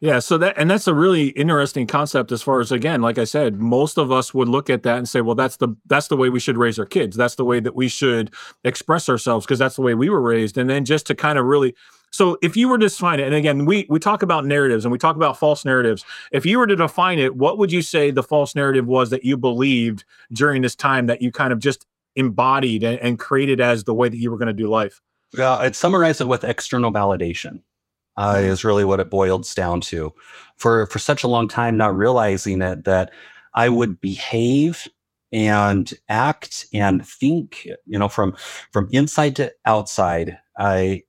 Yeah, 0.00 0.18
so 0.18 0.38
that 0.38 0.58
and 0.58 0.68
that's 0.68 0.88
a 0.88 0.94
really 0.94 1.28
interesting 1.28 1.86
concept 1.86 2.32
as 2.32 2.42
far 2.42 2.60
as 2.60 2.72
again, 2.72 3.00
like 3.00 3.16
I 3.16 3.24
said, 3.24 3.60
most 3.60 3.96
of 3.96 4.10
us 4.10 4.34
would 4.34 4.48
look 4.48 4.68
at 4.68 4.82
that 4.82 4.98
and 4.98 5.08
say, 5.08 5.20
well, 5.20 5.36
that's 5.36 5.56
the 5.56 5.68
that's 5.86 6.08
the 6.08 6.16
way 6.16 6.30
we 6.30 6.40
should 6.40 6.58
raise 6.58 6.78
our 6.78 6.84
kids. 6.84 7.16
That's 7.16 7.36
the 7.36 7.44
way 7.44 7.60
that 7.60 7.76
we 7.76 7.88
should 7.88 8.34
express 8.64 9.08
ourselves 9.08 9.46
because 9.46 9.58
that's 9.58 9.76
the 9.76 9.82
way 9.82 9.94
we 9.94 10.10
were 10.10 10.20
raised. 10.20 10.58
And 10.58 10.68
then 10.68 10.84
just 10.84 11.06
to 11.06 11.14
kind 11.14 11.38
of 11.38 11.44
really 11.44 11.74
so 12.10 12.38
if 12.42 12.56
you 12.56 12.68
were 12.68 12.78
to 12.78 12.88
define 12.88 13.20
it, 13.20 13.26
and 13.26 13.34
again, 13.34 13.66
we 13.66 13.86
we 13.88 14.00
talk 14.00 14.22
about 14.22 14.44
narratives 14.44 14.84
and 14.84 14.90
we 14.90 14.98
talk 14.98 15.16
about 15.16 15.38
false 15.38 15.64
narratives. 15.64 16.04
If 16.32 16.44
you 16.44 16.58
were 16.58 16.66
to 16.66 16.76
define 16.76 17.20
it, 17.20 17.36
what 17.36 17.58
would 17.58 17.70
you 17.70 17.82
say 17.82 18.10
the 18.10 18.22
false 18.22 18.54
narrative 18.54 18.86
was 18.86 19.10
that 19.10 19.24
you 19.24 19.36
believed 19.36 20.04
during 20.32 20.62
this 20.62 20.74
time 20.74 21.06
that 21.06 21.22
you 21.22 21.30
kind 21.30 21.52
of 21.52 21.60
just 21.60 21.86
embodied 22.16 22.82
and, 22.82 22.98
and 22.98 23.18
created 23.18 23.60
as 23.60 23.84
the 23.84 23.94
way 23.94 24.08
that 24.08 24.16
you 24.16 24.30
were 24.30 24.38
going 24.38 24.48
to 24.48 24.52
do 24.52 24.68
life? 24.68 25.00
Yeah, 25.36 25.56
I'd 25.56 25.76
summarize 25.76 26.20
it 26.20 26.28
with 26.28 26.44
external 26.44 26.92
validation 26.92 27.62
uh, 28.16 28.40
is 28.40 28.64
really 28.64 28.84
what 28.84 29.00
it 29.00 29.10
boils 29.10 29.54
down 29.54 29.80
to. 29.82 30.12
For 30.56 30.86
for 30.86 30.98
such 30.98 31.24
a 31.24 31.28
long 31.28 31.48
time, 31.48 31.76
not 31.76 31.96
realizing 31.96 32.62
it 32.62 32.84
that 32.84 33.10
I 33.54 33.68
would 33.68 34.00
behave 34.00 34.86
and 35.32 35.92
act 36.08 36.66
and 36.72 37.06
think, 37.06 37.68
you 37.86 37.98
know, 37.98 38.08
from 38.08 38.36
from 38.72 38.88
inside 38.92 39.36
to 39.36 39.52
outside, 39.66 40.38
I 40.58 41.02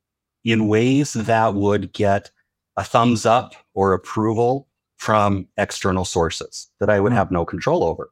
in 0.44 0.68
ways 0.68 1.14
that 1.14 1.54
would 1.54 1.94
get 1.94 2.32
a 2.78 2.84
thumbs 2.84 3.26
up 3.26 3.54
or 3.74 3.94
approval 3.94 4.68
from 4.98 5.48
external 5.58 6.06
sources 6.06 6.68
that 6.80 6.90
I 6.90 7.00
would 7.00 7.12
hmm. 7.12 7.18
have 7.18 7.32
no 7.32 7.46
control 7.46 7.84
over. 7.84 8.12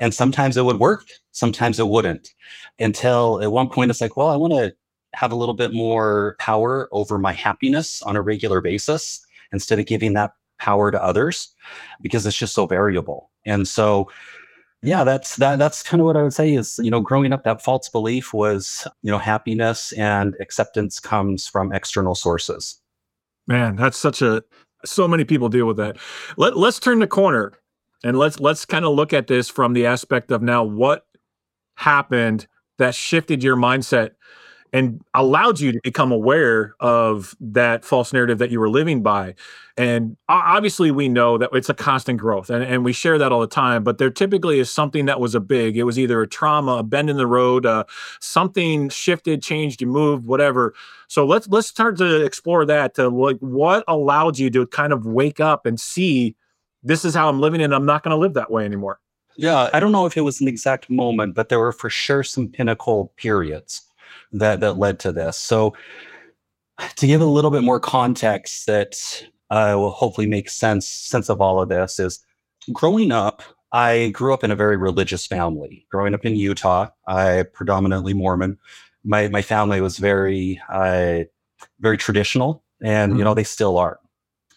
And 0.00 0.12
sometimes 0.12 0.56
it 0.56 0.64
would 0.64 0.80
work, 0.80 1.04
sometimes 1.30 1.78
it 1.78 1.86
wouldn't. 1.86 2.34
Until 2.78 3.40
at 3.40 3.52
one 3.52 3.68
point 3.68 3.90
it's 3.90 4.00
like, 4.00 4.16
well, 4.16 4.28
I 4.28 4.36
want 4.36 4.52
to 4.54 4.74
have 5.14 5.32
a 5.32 5.36
little 5.36 5.54
bit 5.54 5.72
more 5.72 6.36
power 6.38 6.88
over 6.92 7.18
my 7.18 7.32
happiness 7.32 8.02
on 8.02 8.16
a 8.16 8.22
regular 8.22 8.60
basis 8.60 9.24
instead 9.52 9.78
of 9.78 9.86
giving 9.86 10.14
that 10.14 10.32
power 10.58 10.90
to 10.90 11.02
others 11.02 11.48
because 12.00 12.24
it's 12.24 12.36
just 12.36 12.54
so 12.54 12.66
variable. 12.66 13.30
And 13.44 13.66
so 13.66 14.08
yeah, 14.82 15.04
that's 15.04 15.36
that 15.36 15.58
that's 15.58 15.82
kind 15.82 16.00
of 16.00 16.06
what 16.06 16.16
I 16.16 16.22
would 16.22 16.34
say 16.34 16.54
is, 16.54 16.80
you 16.82 16.90
know, 16.90 17.00
growing 17.00 17.32
up 17.32 17.44
that 17.44 17.62
false 17.62 17.88
belief 17.88 18.34
was, 18.34 18.86
you 19.02 19.10
know, 19.12 19.18
happiness 19.18 19.92
and 19.92 20.34
acceptance 20.40 20.98
comes 20.98 21.46
from 21.46 21.72
external 21.72 22.16
sources. 22.16 22.80
Man, 23.46 23.76
that's 23.76 23.96
such 23.96 24.22
a 24.22 24.42
so 24.84 25.06
many 25.06 25.24
people 25.24 25.48
deal 25.48 25.66
with 25.66 25.76
that. 25.76 25.98
Let 26.36 26.56
let's 26.56 26.80
turn 26.80 26.98
the 26.98 27.06
corner 27.06 27.52
and 28.02 28.18
let's 28.18 28.40
let's 28.40 28.64
kind 28.64 28.84
of 28.84 28.94
look 28.94 29.12
at 29.12 29.28
this 29.28 29.48
from 29.48 29.72
the 29.72 29.86
aspect 29.86 30.32
of 30.32 30.42
now 30.42 30.64
what 30.64 31.06
happened 31.76 32.48
that 32.78 32.94
shifted 32.94 33.44
your 33.44 33.56
mindset 33.56 34.12
and 34.72 35.02
allowed 35.12 35.60
you 35.60 35.72
to 35.72 35.80
become 35.82 36.10
aware 36.10 36.74
of 36.80 37.36
that 37.40 37.84
false 37.84 38.12
narrative 38.12 38.38
that 38.38 38.50
you 38.50 38.58
were 38.58 38.70
living 38.70 39.02
by. 39.02 39.34
And 39.76 40.16
obviously, 40.28 40.90
we 40.90 41.08
know 41.08 41.38
that 41.38 41.50
it's 41.52 41.68
a 41.68 41.74
constant 41.74 42.20
growth, 42.20 42.50
and, 42.50 42.62
and 42.62 42.84
we 42.84 42.92
share 42.92 43.18
that 43.18 43.32
all 43.32 43.40
the 43.40 43.46
time. 43.46 43.84
But 43.84 43.98
there 43.98 44.10
typically 44.10 44.60
is 44.60 44.70
something 44.70 45.06
that 45.06 45.20
was 45.20 45.34
a 45.34 45.40
big. 45.40 45.76
It 45.76 45.84
was 45.84 45.98
either 45.98 46.20
a 46.20 46.26
trauma, 46.26 46.72
a 46.72 46.82
bend 46.82 47.10
in 47.10 47.16
the 47.16 47.26
road, 47.26 47.64
uh, 47.64 47.84
something 48.20 48.88
shifted, 48.88 49.42
changed, 49.42 49.80
you 49.80 49.86
moved, 49.86 50.26
whatever. 50.26 50.74
So 51.08 51.26
let's 51.26 51.48
let's 51.48 51.68
start 51.68 51.96
to 51.98 52.22
explore 52.24 52.66
that. 52.66 52.94
To 52.94 53.08
like, 53.08 53.38
what 53.38 53.84
allowed 53.88 54.38
you 54.38 54.50
to 54.50 54.66
kind 54.66 54.92
of 54.92 55.06
wake 55.06 55.40
up 55.40 55.64
and 55.64 55.80
see 55.80 56.34
this 56.82 57.04
is 57.04 57.14
how 57.14 57.28
I'm 57.28 57.40
living, 57.40 57.62
and 57.62 57.74
I'm 57.74 57.86
not 57.86 58.02
going 58.02 58.14
to 58.14 58.20
live 58.20 58.34
that 58.34 58.50
way 58.50 58.64
anymore. 58.64 59.00
Yeah, 59.36 59.70
I 59.72 59.80
don't 59.80 59.92
know 59.92 60.04
if 60.04 60.18
it 60.18 60.22
was 60.22 60.42
an 60.42 60.48
exact 60.48 60.90
moment, 60.90 61.34
but 61.34 61.48
there 61.48 61.58
were 61.58 61.72
for 61.72 61.88
sure 61.88 62.22
some 62.22 62.48
pinnacle 62.48 63.12
periods 63.16 63.82
that 64.32 64.60
that 64.60 64.78
led 64.78 64.98
to 65.00 65.12
this. 65.12 65.36
So 65.36 65.74
to 66.96 67.06
give 67.06 67.20
a 67.20 67.26
little 67.26 67.50
bit 67.50 67.62
more 67.62 67.80
context 67.80 68.66
that 68.66 69.24
uh, 69.50 69.74
will 69.76 69.90
hopefully 69.90 70.26
make 70.26 70.48
sense 70.48 70.86
sense 70.86 71.28
of 71.28 71.40
all 71.40 71.60
of 71.60 71.68
this 71.68 71.98
is 71.98 72.24
growing 72.72 73.12
up 73.12 73.42
i 73.72 74.08
grew 74.10 74.32
up 74.32 74.44
in 74.44 74.50
a 74.50 74.56
very 74.56 74.76
religious 74.76 75.26
family. 75.26 75.86
Growing 75.90 76.14
up 76.14 76.24
in 76.24 76.36
utah 76.36 76.88
i 77.06 77.44
predominantly 77.52 78.14
mormon. 78.14 78.58
My 79.04 79.28
my 79.28 79.42
family 79.42 79.80
was 79.80 79.98
very 79.98 80.60
uh, 80.70 81.20
very 81.80 81.96
traditional 81.96 82.64
and 82.82 83.12
mm-hmm. 83.12 83.18
you 83.18 83.24
know 83.24 83.34
they 83.34 83.44
still 83.44 83.78
are. 83.78 83.98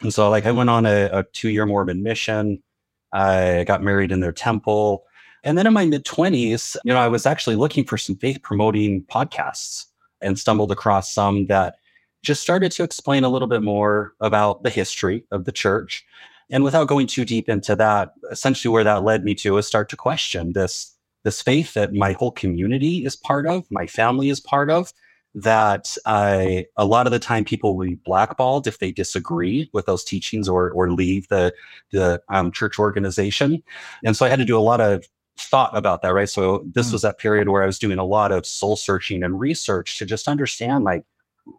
And 0.01 0.13
so 0.13 0.29
like 0.29 0.45
i 0.45 0.51
went 0.51 0.69
on 0.69 0.85
a, 0.85 1.09
a 1.11 1.23
two 1.33 1.49
year 1.49 1.65
mormon 1.65 2.03
mission. 2.03 2.61
I 3.11 3.63
got 3.65 3.83
married 3.83 4.11
in 4.11 4.19
their 4.19 4.33
temple 4.33 5.05
and 5.45 5.57
then 5.57 5.67
in 5.67 5.73
my 5.73 5.85
mid 5.85 6.03
20s, 6.03 6.75
you 6.83 6.91
know, 6.91 6.99
I 6.99 7.07
was 7.07 7.25
actually 7.25 7.55
looking 7.55 7.85
for 7.85 7.97
some 7.97 8.15
faith 8.15 8.41
promoting 8.41 9.03
podcasts 9.03 9.85
and 10.19 10.37
stumbled 10.37 10.71
across 10.71 11.13
some 11.13 11.45
that 11.45 11.75
just 12.23 12.41
started 12.41 12.71
to 12.73 12.83
explain 12.83 13.23
a 13.23 13.29
little 13.29 13.47
bit 13.47 13.61
more 13.61 14.13
about 14.19 14.63
the 14.63 14.71
history 14.71 15.23
of 15.31 15.45
the 15.45 15.51
church. 15.51 16.03
And 16.49 16.63
without 16.63 16.87
going 16.87 17.05
too 17.05 17.25
deep 17.25 17.47
into 17.47 17.75
that, 17.75 18.13
essentially 18.31 18.71
where 18.71 18.83
that 18.83 19.03
led 19.03 19.23
me 19.23 19.35
to 19.35 19.57
is 19.57 19.67
start 19.67 19.87
to 19.89 19.95
question 19.95 20.53
this 20.53 20.91
this 21.23 21.41
faith 21.41 21.73
that 21.73 21.93
my 21.93 22.11
whole 22.13 22.31
community 22.31 23.03
is 23.03 23.15
part 23.15 23.47
of, 23.47 23.65
my 23.71 23.87
family 23.87 24.29
is 24.29 24.39
part 24.39 24.69
of, 24.69 24.93
that 25.33 25.97
I, 26.05 26.67
a 26.77 26.85
lot 26.85 27.07
of 27.07 27.11
the 27.11 27.19
time 27.19 27.43
people 27.43 27.75
will 27.75 27.87
be 27.87 27.95
blackballed 27.95 28.67
if 28.67 28.77
they 28.77 28.91
disagree 28.91 29.67
with 29.73 29.87
those 29.87 30.03
teachings 30.03 30.47
or 30.47 30.71
or 30.71 30.91
leave 30.91 31.27
the 31.27 31.53
the 31.91 32.21
um, 32.29 32.51
church 32.51 32.79
organization. 32.79 33.61
And 34.03 34.15
so 34.15 34.25
I 34.25 34.29
had 34.29 34.39
to 34.39 34.45
do 34.45 34.57
a 34.57 34.59
lot 34.59 34.81
of 34.81 35.05
thought 35.37 35.75
about 35.75 36.01
that, 36.01 36.13
right? 36.13 36.29
So 36.29 36.65
this 36.73 36.89
mm. 36.89 36.93
was 36.93 37.01
that 37.01 37.17
period 37.17 37.49
where 37.49 37.63
I 37.63 37.65
was 37.65 37.79
doing 37.79 37.99
a 37.99 38.05
lot 38.05 38.31
of 38.31 38.45
soul 38.45 38.75
searching 38.75 39.23
and 39.23 39.39
research 39.39 39.97
to 39.99 40.05
just 40.05 40.27
understand 40.27 40.83
like 40.83 41.05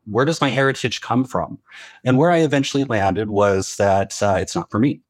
where 0.05 0.25
does 0.25 0.41
my 0.41 0.49
heritage 0.49 1.01
come 1.01 1.25
from? 1.25 1.59
And 2.05 2.19
where 2.19 2.31
I 2.31 2.39
eventually 2.39 2.85
landed 2.85 3.31
was 3.31 3.77
that 3.77 4.21
uh, 4.23 4.37
it's 4.41 4.55
not 4.55 4.71
for 4.71 4.79
me. 4.79 5.01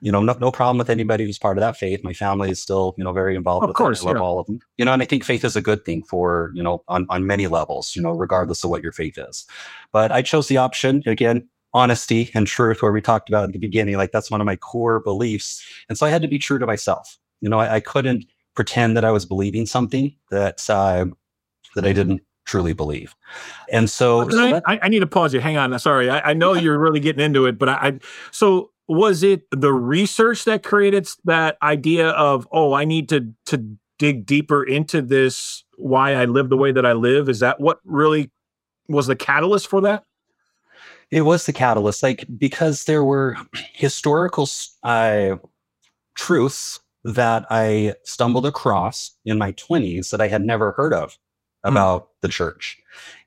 You 0.00 0.12
know, 0.12 0.22
no, 0.22 0.34
no 0.40 0.50
problem 0.50 0.78
with 0.78 0.90
anybody 0.90 1.24
who's 1.24 1.38
part 1.38 1.58
of 1.58 1.60
that 1.60 1.76
faith. 1.76 2.02
My 2.04 2.12
family 2.12 2.50
is 2.50 2.60
still, 2.60 2.94
you 2.96 3.04
know, 3.04 3.12
very 3.12 3.36
involved 3.36 3.64
of 3.64 3.68
with 3.68 3.76
course. 3.76 4.02
I 4.02 4.06
love 4.06 4.16
yeah. 4.16 4.22
all 4.22 4.38
of 4.38 4.46
them. 4.46 4.60
You 4.78 4.84
know, 4.84 4.92
and 4.92 5.02
I 5.02 5.06
think 5.06 5.24
faith 5.24 5.44
is 5.44 5.56
a 5.56 5.62
good 5.62 5.84
thing 5.84 6.02
for, 6.04 6.52
you 6.54 6.62
know, 6.62 6.82
on, 6.88 7.06
on 7.10 7.26
many 7.26 7.46
levels, 7.48 7.94
you 7.94 8.02
know, 8.02 8.12
regardless 8.12 8.64
of 8.64 8.70
what 8.70 8.82
your 8.82 8.92
faith 8.92 9.18
is. 9.18 9.46
But 9.92 10.10
I 10.10 10.22
chose 10.22 10.48
the 10.48 10.56
option, 10.56 11.02
again, 11.06 11.48
honesty 11.74 12.30
and 12.34 12.46
truth, 12.46 12.82
where 12.82 12.92
we 12.92 13.00
talked 13.00 13.28
about 13.28 13.44
at 13.44 13.52
the 13.52 13.58
beginning. 13.58 13.96
Like 13.96 14.12
that's 14.12 14.30
one 14.30 14.40
of 14.40 14.46
my 14.46 14.56
core 14.56 15.00
beliefs. 15.00 15.64
And 15.88 15.98
so 15.98 16.06
I 16.06 16.10
had 16.10 16.22
to 16.22 16.28
be 16.28 16.38
true 16.38 16.58
to 16.58 16.66
myself. 16.66 17.18
You 17.44 17.50
know, 17.50 17.60
I, 17.60 17.74
I 17.74 17.80
couldn't 17.80 18.24
pretend 18.54 18.96
that 18.96 19.04
I 19.04 19.10
was 19.10 19.26
believing 19.26 19.66
something 19.66 20.16
that 20.30 20.68
uh, 20.70 21.04
that 21.74 21.84
I 21.84 21.92
didn't 21.92 22.22
truly 22.46 22.72
believe. 22.72 23.14
And 23.70 23.90
so, 23.90 24.26
so 24.30 24.38
I, 24.38 24.52
that, 24.52 24.62
I, 24.66 24.78
I, 24.84 24.88
need 24.88 25.00
to 25.00 25.06
pause 25.06 25.34
you. 25.34 25.40
Hang 25.40 25.58
on. 25.58 25.78
Sorry. 25.78 26.08
I, 26.08 26.30
I 26.30 26.32
know 26.32 26.54
you're 26.54 26.78
really 26.78 27.00
getting 27.00 27.22
into 27.22 27.44
it, 27.44 27.58
but 27.58 27.68
I, 27.68 27.74
I, 27.74 27.98
so 28.30 28.70
was 28.88 29.22
it 29.22 29.42
the 29.50 29.74
research 29.74 30.44
that 30.44 30.62
created 30.62 31.06
that 31.24 31.58
idea 31.62 32.10
of, 32.10 32.48
oh, 32.50 32.72
I 32.72 32.86
need 32.86 33.10
to, 33.10 33.32
to 33.46 33.76
dig 33.98 34.24
deeper 34.24 34.64
into 34.64 35.02
this, 35.02 35.64
why 35.76 36.14
I 36.14 36.24
live 36.24 36.48
the 36.48 36.56
way 36.56 36.72
that 36.72 36.86
I 36.86 36.92
live? 36.92 37.28
Is 37.28 37.40
that 37.40 37.60
what 37.60 37.78
really 37.84 38.30
was 38.88 39.06
the 39.06 39.16
catalyst 39.16 39.68
for 39.68 39.82
that? 39.82 40.04
It 41.10 41.22
was 41.22 41.44
the 41.44 41.52
catalyst, 41.52 42.02
like 42.02 42.24
because 42.38 42.84
there 42.84 43.04
were 43.04 43.36
historical 43.74 44.48
uh, 44.82 45.36
truths 46.14 46.80
that 47.04 47.46
I 47.50 47.94
stumbled 48.04 48.46
across 48.46 49.12
in 49.24 49.38
my 49.38 49.52
20s 49.52 50.10
that 50.10 50.20
I 50.20 50.28
had 50.28 50.44
never 50.44 50.72
heard 50.72 50.92
of 50.92 51.18
hmm. 51.62 51.70
about 51.70 52.04
mm. 52.04 52.08
the 52.22 52.28
church. 52.28 52.78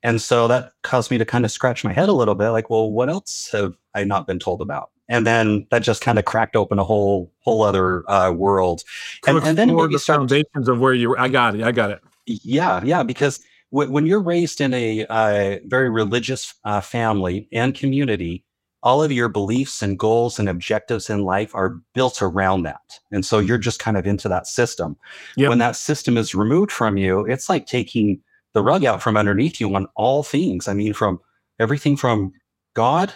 And 0.02 0.20
so 0.20 0.48
that 0.48 0.72
caused 0.82 1.10
me 1.10 1.18
to 1.18 1.24
kind 1.24 1.44
of 1.44 1.50
scratch 1.50 1.84
my 1.84 1.92
head 1.92 2.08
a 2.08 2.12
little 2.12 2.34
bit 2.34 2.50
like, 2.50 2.70
well, 2.70 2.90
what 2.90 3.08
else 3.08 3.50
have 3.52 3.76
I 3.94 4.04
not 4.04 4.26
been 4.26 4.38
told 4.38 4.60
about? 4.60 4.90
And 5.08 5.26
then 5.26 5.66
that 5.70 5.82
just 5.82 6.02
kind 6.02 6.18
of 6.18 6.24
cracked 6.26 6.54
open 6.54 6.78
a 6.78 6.84
whole 6.84 7.32
whole 7.40 7.62
other 7.62 8.08
uh, 8.10 8.30
world. 8.30 8.84
And, 9.26 9.38
and 9.38 9.56
then 9.56 9.68
the 9.68 9.98
foundations 9.98 10.68
of 10.68 10.80
where 10.80 10.92
you 10.92 11.10
were. 11.10 11.18
I 11.18 11.28
got 11.28 11.54
it. 11.54 11.62
I 11.62 11.72
got 11.72 11.90
it. 11.90 12.00
Yeah, 12.26 12.82
yeah. 12.84 13.02
Because 13.02 13.40
w- 13.72 13.90
when 13.90 14.04
you're 14.04 14.20
raised 14.20 14.60
in 14.60 14.74
a 14.74 15.06
uh, 15.06 15.58
very 15.64 15.88
religious 15.88 16.52
uh, 16.64 16.82
family 16.82 17.48
and 17.52 17.74
community, 17.74 18.44
all 18.88 19.02
of 19.02 19.12
your 19.12 19.28
beliefs 19.28 19.82
and 19.82 19.98
goals 19.98 20.38
and 20.38 20.48
objectives 20.48 21.10
in 21.10 21.22
life 21.22 21.54
are 21.54 21.78
built 21.92 22.22
around 22.22 22.62
that. 22.62 22.98
And 23.12 23.22
so 23.22 23.38
you're 23.38 23.58
just 23.58 23.80
kind 23.80 23.98
of 23.98 24.06
into 24.06 24.30
that 24.30 24.46
system. 24.46 24.96
Yep. 25.36 25.50
When 25.50 25.58
that 25.58 25.76
system 25.76 26.16
is 26.16 26.34
removed 26.34 26.72
from 26.72 26.96
you, 26.96 27.26
it's 27.26 27.50
like 27.50 27.66
taking 27.66 28.22
the 28.54 28.62
rug 28.62 28.86
out 28.86 29.02
from 29.02 29.18
underneath 29.18 29.60
you 29.60 29.74
on 29.74 29.88
all 29.94 30.22
things. 30.22 30.68
I 30.68 30.72
mean, 30.72 30.94
from 30.94 31.20
everything 31.60 31.98
from 31.98 32.32
God 32.72 33.12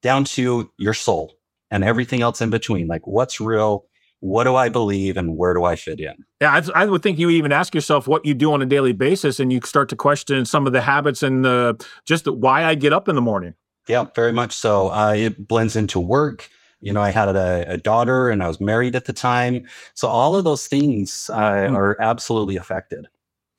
down 0.00 0.26
to 0.26 0.70
your 0.78 0.94
soul 0.94 1.32
and 1.72 1.82
everything 1.82 2.22
else 2.22 2.40
in 2.40 2.50
between. 2.50 2.86
Like, 2.86 3.04
what's 3.04 3.40
real? 3.40 3.84
What 4.20 4.44
do 4.44 4.54
I 4.54 4.68
believe 4.68 5.16
and 5.16 5.36
where 5.36 5.54
do 5.54 5.64
I 5.64 5.74
fit 5.74 5.98
in? 5.98 6.14
Yeah, 6.40 6.52
I, 6.52 6.82
I, 6.82 6.86
would 6.86 7.02
think 7.02 7.18
you 7.18 7.30
even 7.30 7.50
ask 7.50 7.74
yourself 7.74 8.06
what 8.06 8.24
you 8.24 8.32
do 8.32 8.52
on 8.52 8.62
a 8.62 8.66
daily 8.66 8.92
basis 8.92 9.40
and 9.40 9.52
you 9.52 9.60
start 9.64 9.88
to 9.88 9.96
question 9.96 10.44
some 10.44 10.68
of 10.68 10.72
the 10.72 10.82
habits 10.82 11.24
and 11.24 11.44
the, 11.44 11.84
just 12.04 12.28
why 12.28 12.64
I 12.64 12.76
get 12.76 12.92
up 12.92 13.08
in 13.08 13.16
the 13.16 13.20
morning. 13.20 13.54
Yeah, 13.88 14.06
very 14.14 14.32
much 14.32 14.52
so. 14.52 14.88
Uh, 14.90 15.14
it 15.16 15.46
blends 15.46 15.76
into 15.76 16.00
work. 16.00 16.48
You 16.80 16.92
know, 16.92 17.00
I 17.00 17.10
had 17.10 17.28
a, 17.34 17.64
a, 17.72 17.76
daughter 17.78 18.28
and 18.28 18.42
I 18.42 18.48
was 18.48 18.60
married 18.60 18.94
at 18.94 19.06
the 19.06 19.12
time. 19.12 19.66
So 19.94 20.08
all 20.08 20.36
of 20.36 20.44
those 20.44 20.66
things 20.66 21.30
uh, 21.32 21.40
mm. 21.40 21.74
are 21.74 22.00
absolutely 22.00 22.56
affected. 22.56 23.06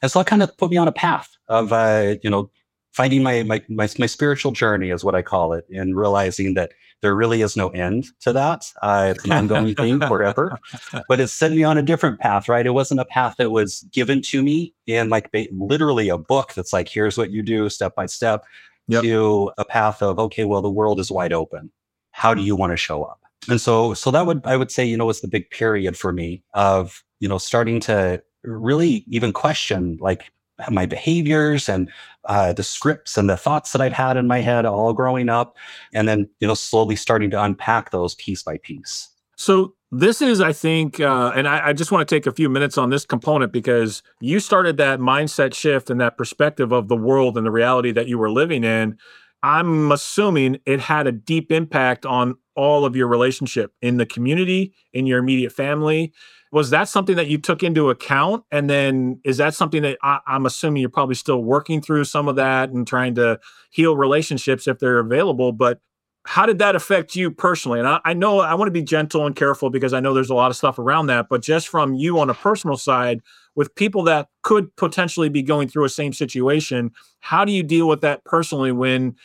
And 0.01 0.11
so 0.11 0.19
that 0.19 0.27
kind 0.27 0.43
of 0.43 0.55
put 0.57 0.69
me 0.69 0.77
on 0.77 0.87
a 0.87 0.91
path 0.91 1.35
of, 1.47 1.73
uh, 1.73 2.15
you 2.21 2.29
know, 2.29 2.51
finding 2.91 3.23
my, 3.23 3.43
my, 3.43 3.63
my, 3.69 3.89
my, 3.97 4.05
spiritual 4.05 4.51
journey 4.51 4.91
is 4.91 5.03
what 5.03 5.15
I 5.15 5.21
call 5.21 5.53
it 5.53 5.67
and 5.69 5.95
realizing 5.95 6.53
that 6.55 6.71
there 7.01 7.15
really 7.15 7.41
is 7.41 7.55
no 7.55 7.69
end 7.69 8.07
to 8.21 8.33
that. 8.33 8.71
Uh, 8.81 9.13
it's 9.15 9.23
an 9.25 9.31
ongoing 9.31 9.75
thing 9.75 9.99
forever, 9.99 10.57
but 11.07 11.19
it 11.19 11.27
set 11.27 11.51
me 11.51 11.63
on 11.63 11.77
a 11.77 11.83
different 11.83 12.19
path, 12.19 12.49
right? 12.49 12.65
It 12.65 12.71
wasn't 12.71 12.99
a 12.99 13.05
path 13.05 13.35
that 13.37 13.51
was 13.51 13.81
given 13.91 14.21
to 14.23 14.41
me 14.41 14.73
in 14.87 15.09
like 15.09 15.29
literally 15.51 16.09
a 16.09 16.17
book 16.17 16.53
that's 16.53 16.73
like, 16.73 16.89
here's 16.89 17.17
what 17.17 17.29
you 17.29 17.43
do 17.43 17.69
step 17.69 17.95
by 17.95 18.07
step 18.07 18.45
yep. 18.87 19.03
to 19.03 19.51
a 19.57 19.65
path 19.65 20.01
of 20.01 20.19
okay 20.19 20.45
well 20.45 20.61
the 20.61 20.69
world 20.69 20.99
is 20.99 21.11
wide 21.11 21.33
open 21.33 21.71
how 22.11 22.33
do 22.33 22.41
you 22.41 22.55
want 22.55 22.71
to 22.71 22.77
show 22.77 23.03
up 23.03 23.21
and 23.49 23.61
so 23.61 23.93
so 23.93 24.11
that 24.11 24.25
would 24.25 24.45
i 24.45 24.57
would 24.57 24.71
say 24.71 24.85
you 24.85 24.97
know 24.97 25.05
was 25.05 25.21
the 25.21 25.27
big 25.27 25.49
period 25.49 25.97
for 25.97 26.11
me 26.11 26.43
of 26.53 27.03
you 27.19 27.27
know 27.27 27.37
starting 27.37 27.79
to 27.79 28.21
really 28.43 29.03
even 29.07 29.33
question 29.33 29.97
like 29.99 30.31
my 30.71 30.85
behaviors 30.85 31.69
and 31.69 31.89
uh, 32.25 32.53
the 32.53 32.63
scripts 32.63 33.17
and 33.17 33.29
the 33.29 33.37
thoughts 33.37 33.71
that 33.71 33.81
I've 33.81 33.93
had 33.93 34.17
in 34.17 34.27
my 34.27 34.39
head 34.39 34.65
all 34.65 34.93
growing 34.93 35.29
up, 35.29 35.55
and 35.93 36.07
then 36.07 36.29
you 36.39 36.47
know 36.47 36.55
slowly 36.55 36.95
starting 36.95 37.29
to 37.31 37.43
unpack 37.43 37.91
those 37.91 38.15
piece 38.15 38.43
by 38.43 38.57
piece. 38.57 39.09
So 39.35 39.75
this 39.91 40.21
is, 40.21 40.41
I 40.41 40.51
think, 40.51 40.99
uh, 40.99 41.31
and 41.35 41.47
I, 41.47 41.67
I, 41.67 41.73
just 41.73 41.91
want 41.91 42.07
to 42.07 42.15
take 42.15 42.27
a 42.27 42.31
few 42.31 42.49
minutes 42.49 42.77
on 42.77 42.89
this 42.89 43.05
component 43.05 43.53
because 43.53 44.03
you 44.19 44.39
started 44.41 44.75
that 44.77 44.99
mindset 44.99 45.53
shift 45.53 45.89
and 45.89 46.01
that 46.01 46.17
perspective 46.17 46.73
of 46.73 46.89
the 46.89 46.97
world 46.97 47.37
and 47.37 47.45
the 47.45 47.51
reality 47.51 47.91
that 47.93 48.07
you 48.07 48.17
were 48.17 48.29
living 48.29 48.65
in. 48.65 48.97
I'm 49.43 49.91
assuming 49.91 50.59
it 50.65 50.81
had 50.81 51.07
a 51.07 51.11
deep 51.11 51.51
impact 51.51 52.05
on 52.05 52.35
all 52.55 52.83
of 52.85 52.95
your 52.95 53.07
relationship 53.07 53.71
in 53.81 53.97
the 53.97 54.05
community, 54.05 54.73
in 54.91 55.05
your 55.05 55.19
immediate 55.19 55.53
family. 55.53 56.11
Was 56.51 56.69
that 56.71 56.89
something 56.89 57.15
that 57.15 57.27
you 57.27 57.37
took 57.37 57.63
into 57.63 57.89
account? 57.89 58.43
And 58.51 58.69
then 58.69 59.21
is 59.23 59.37
that 59.37 59.53
something 59.53 59.83
that 59.83 59.97
I, 60.01 60.19
I'm 60.27 60.45
assuming 60.45 60.81
you're 60.81 60.89
probably 60.89 61.15
still 61.15 61.43
working 61.43 61.81
through 61.81 62.05
some 62.05 62.27
of 62.27 62.35
that 62.35 62.71
and 62.71 62.85
trying 62.85 63.15
to 63.15 63.39
heal 63.69 63.95
relationships 63.95 64.67
if 64.67 64.79
they're 64.79 64.99
available? 64.99 65.51
But 65.51 65.79
how 66.27 66.45
did 66.45 66.59
that 66.59 66.75
affect 66.75 67.15
you 67.15 67.31
personally? 67.31 67.79
And 67.79 67.87
I, 67.87 68.01
I, 68.03 68.13
know 68.13 68.41
I 68.41 68.53
want 68.53 68.67
to 68.67 68.73
be 68.73 68.81
gentle 68.81 69.25
and 69.25 69.33
careful 69.33 69.69
because 69.69 69.93
I 69.93 70.01
know 70.01 70.13
there's 70.13 70.29
a 70.29 70.35
lot 70.35 70.51
of 70.51 70.57
stuff 70.57 70.77
around 70.77 71.07
that, 71.07 71.29
but 71.29 71.41
just 71.41 71.69
from 71.69 71.93
you 71.93 72.19
on 72.19 72.29
a 72.29 72.33
personal 72.33 72.75
side 72.75 73.21
with 73.55 73.73
people 73.75 74.03
that 74.03 74.27
could 74.41 74.75
potentially 74.75 75.29
be 75.29 75.41
going 75.41 75.69
through 75.69 75.85
a 75.85 75.89
same 75.89 76.11
situation, 76.11 76.91
how 77.21 77.45
do 77.45 77.53
you 77.53 77.63
deal 77.63 77.87
with 77.87 78.01
that 78.01 78.25
personally 78.25 78.73
when, 78.73 79.15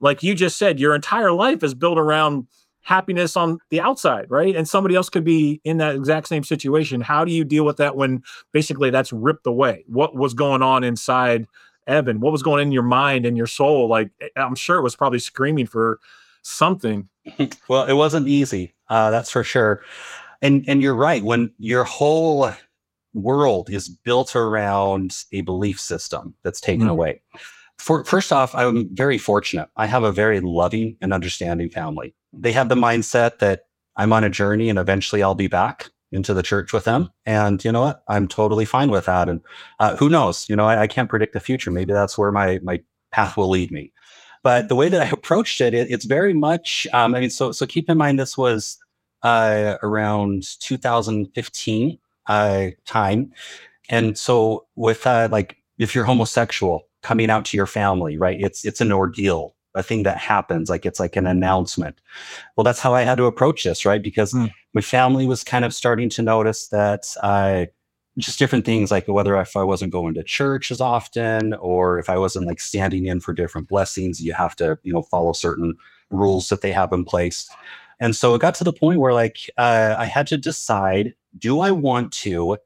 like 0.00 0.24
you 0.24 0.34
just 0.34 0.56
said, 0.58 0.80
your 0.80 0.96
entire 0.96 1.30
life 1.30 1.62
is 1.62 1.74
built 1.74 1.96
around 1.96 2.48
happiness 2.80 3.36
on 3.36 3.60
the 3.70 3.80
outside, 3.80 4.26
right? 4.28 4.56
And 4.56 4.68
somebody 4.68 4.96
else 4.96 5.08
could 5.08 5.24
be 5.24 5.60
in 5.62 5.76
that 5.76 5.94
exact 5.94 6.26
same 6.26 6.42
situation. 6.42 7.00
How 7.00 7.24
do 7.24 7.30
you 7.30 7.44
deal 7.44 7.64
with 7.64 7.76
that 7.76 7.94
when 7.94 8.24
basically 8.50 8.90
that's 8.90 9.12
ripped 9.12 9.46
away? 9.46 9.84
What 9.86 10.16
was 10.16 10.34
going 10.34 10.62
on 10.62 10.82
inside 10.82 11.46
Evan, 11.86 12.18
what 12.18 12.32
was 12.32 12.42
going 12.42 12.62
in 12.62 12.72
your 12.72 12.82
mind 12.82 13.26
and 13.26 13.36
your 13.36 13.46
soul? 13.46 13.88
Like, 13.88 14.10
eh, 14.20 14.28
I'm 14.36 14.56
sure 14.56 14.76
it 14.76 14.82
was 14.82 14.96
probably 14.96 15.20
screaming 15.20 15.66
for 15.66 16.00
something. 16.42 17.08
well, 17.68 17.84
it 17.84 17.94
wasn't 17.94 18.28
easy. 18.28 18.74
Uh, 18.88 19.10
that's 19.10 19.30
for 19.30 19.44
sure. 19.44 19.82
And 20.40 20.64
and 20.68 20.82
you're 20.82 20.94
right. 20.94 21.22
When 21.22 21.52
your 21.58 21.84
whole 21.84 22.50
world 23.14 23.70
is 23.70 23.88
built 23.88 24.36
around 24.36 25.24
a 25.32 25.40
belief 25.42 25.80
system 25.80 26.34
that's 26.42 26.60
taken 26.60 26.82
mm-hmm. 26.82 26.90
away. 26.90 27.22
For, 27.78 28.04
first 28.04 28.32
off, 28.32 28.54
I'm 28.54 28.94
very 28.94 29.18
fortunate. 29.18 29.68
I 29.76 29.86
have 29.86 30.02
a 30.02 30.12
very 30.12 30.40
loving 30.40 30.96
and 31.00 31.12
understanding 31.12 31.70
family. 31.70 32.14
They 32.32 32.52
have 32.52 32.68
the 32.68 32.74
mindset 32.74 33.38
that 33.38 33.66
I'm 33.96 34.12
on 34.12 34.24
a 34.24 34.30
journey 34.30 34.68
and 34.68 34.78
eventually 34.78 35.22
I'll 35.22 35.34
be 35.34 35.48
back 35.48 35.90
into 36.10 36.34
the 36.34 36.42
church 36.42 36.72
with 36.72 36.84
them. 36.84 37.10
And 37.26 37.64
you 37.64 37.70
know 37.70 37.82
what? 37.82 38.02
I'm 38.08 38.28
totally 38.28 38.64
fine 38.64 38.90
with 38.90 39.06
that. 39.06 39.28
And 39.28 39.42
uh, 39.78 39.96
who 39.96 40.08
knows? 40.08 40.48
You 40.48 40.56
know, 40.56 40.66
I, 40.66 40.82
I, 40.82 40.86
can't 40.86 41.08
predict 41.08 41.34
the 41.34 41.40
future. 41.40 41.70
Maybe 41.70 41.92
that's 41.92 42.16
where 42.16 42.32
my 42.32 42.60
my 42.62 42.80
path 43.12 43.36
will 43.36 43.50
lead 43.50 43.70
me. 43.70 43.92
But 44.42 44.68
the 44.68 44.76
way 44.76 44.88
that 44.88 45.00
I 45.00 45.08
approached 45.12 45.60
it, 45.60 45.74
it 45.74 45.90
it's 45.90 46.04
very 46.04 46.34
much. 46.34 46.86
Um, 46.92 47.14
I 47.14 47.20
mean, 47.20 47.30
so 47.30 47.52
so 47.52 47.66
keep 47.66 47.88
in 47.88 47.98
mind 47.98 48.18
this 48.18 48.36
was 48.36 48.78
uh, 49.22 49.76
around 49.82 50.44
2015 50.60 51.98
uh, 52.26 52.66
time, 52.86 53.32
and 53.88 54.16
so 54.18 54.66
with 54.76 55.06
uh, 55.06 55.28
like 55.30 55.56
if 55.78 55.94
you're 55.94 56.04
homosexual 56.04 56.86
coming 57.02 57.30
out 57.30 57.44
to 57.46 57.56
your 57.56 57.66
family, 57.66 58.16
right? 58.16 58.40
It's 58.40 58.64
it's 58.64 58.80
an 58.80 58.92
ordeal 58.92 59.54
a 59.74 59.82
thing 59.82 60.02
that 60.02 60.18
happens 60.18 60.70
like 60.70 60.86
it's 60.86 60.98
like 60.98 61.14
an 61.14 61.26
announcement 61.26 62.00
well 62.56 62.64
that's 62.64 62.80
how 62.80 62.94
i 62.94 63.02
had 63.02 63.16
to 63.16 63.26
approach 63.26 63.64
this 63.64 63.84
right 63.84 64.02
because 64.02 64.32
mm. 64.32 64.50
my 64.72 64.80
family 64.80 65.26
was 65.26 65.44
kind 65.44 65.64
of 65.64 65.74
starting 65.74 66.08
to 66.08 66.22
notice 66.22 66.68
that 66.68 67.14
i 67.22 67.68
just 68.18 68.38
different 68.38 68.64
things 68.64 68.90
like 68.90 69.06
whether 69.06 69.36
if 69.40 69.56
i 69.56 69.62
wasn't 69.62 69.92
going 69.92 70.12
to 70.12 70.22
church 70.22 70.70
as 70.70 70.80
often 70.80 71.54
or 71.54 71.98
if 71.98 72.10
i 72.10 72.18
wasn't 72.18 72.46
like 72.46 72.60
standing 72.60 73.06
in 73.06 73.20
for 73.20 73.32
different 73.32 73.68
blessings 73.68 74.20
you 74.20 74.32
have 74.32 74.56
to 74.56 74.78
you 74.82 74.92
know 74.92 75.02
follow 75.02 75.32
certain 75.32 75.74
rules 76.10 76.48
that 76.48 76.60
they 76.60 76.72
have 76.72 76.92
in 76.92 77.04
place. 77.04 77.48
And 78.00 78.14
so 78.14 78.34
it 78.34 78.40
got 78.40 78.54
to 78.56 78.64
the 78.64 78.72
point 78.72 79.00
where 79.00 79.12
like 79.12 79.38
uh, 79.56 79.96
i 79.98 80.04
had 80.04 80.26
to 80.28 80.36
decide 80.36 81.14
do 81.36 81.60
i 81.60 81.70
want 81.70 82.12
to 82.12 82.56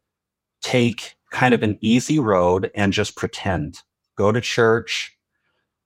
take 0.60 1.14
kind 1.30 1.54
of 1.54 1.62
an 1.62 1.78
easy 1.80 2.18
road 2.18 2.70
and 2.74 2.92
just 2.92 3.16
pretend? 3.16 3.80
Go 4.16 4.32
to 4.32 4.40
church 4.40 5.16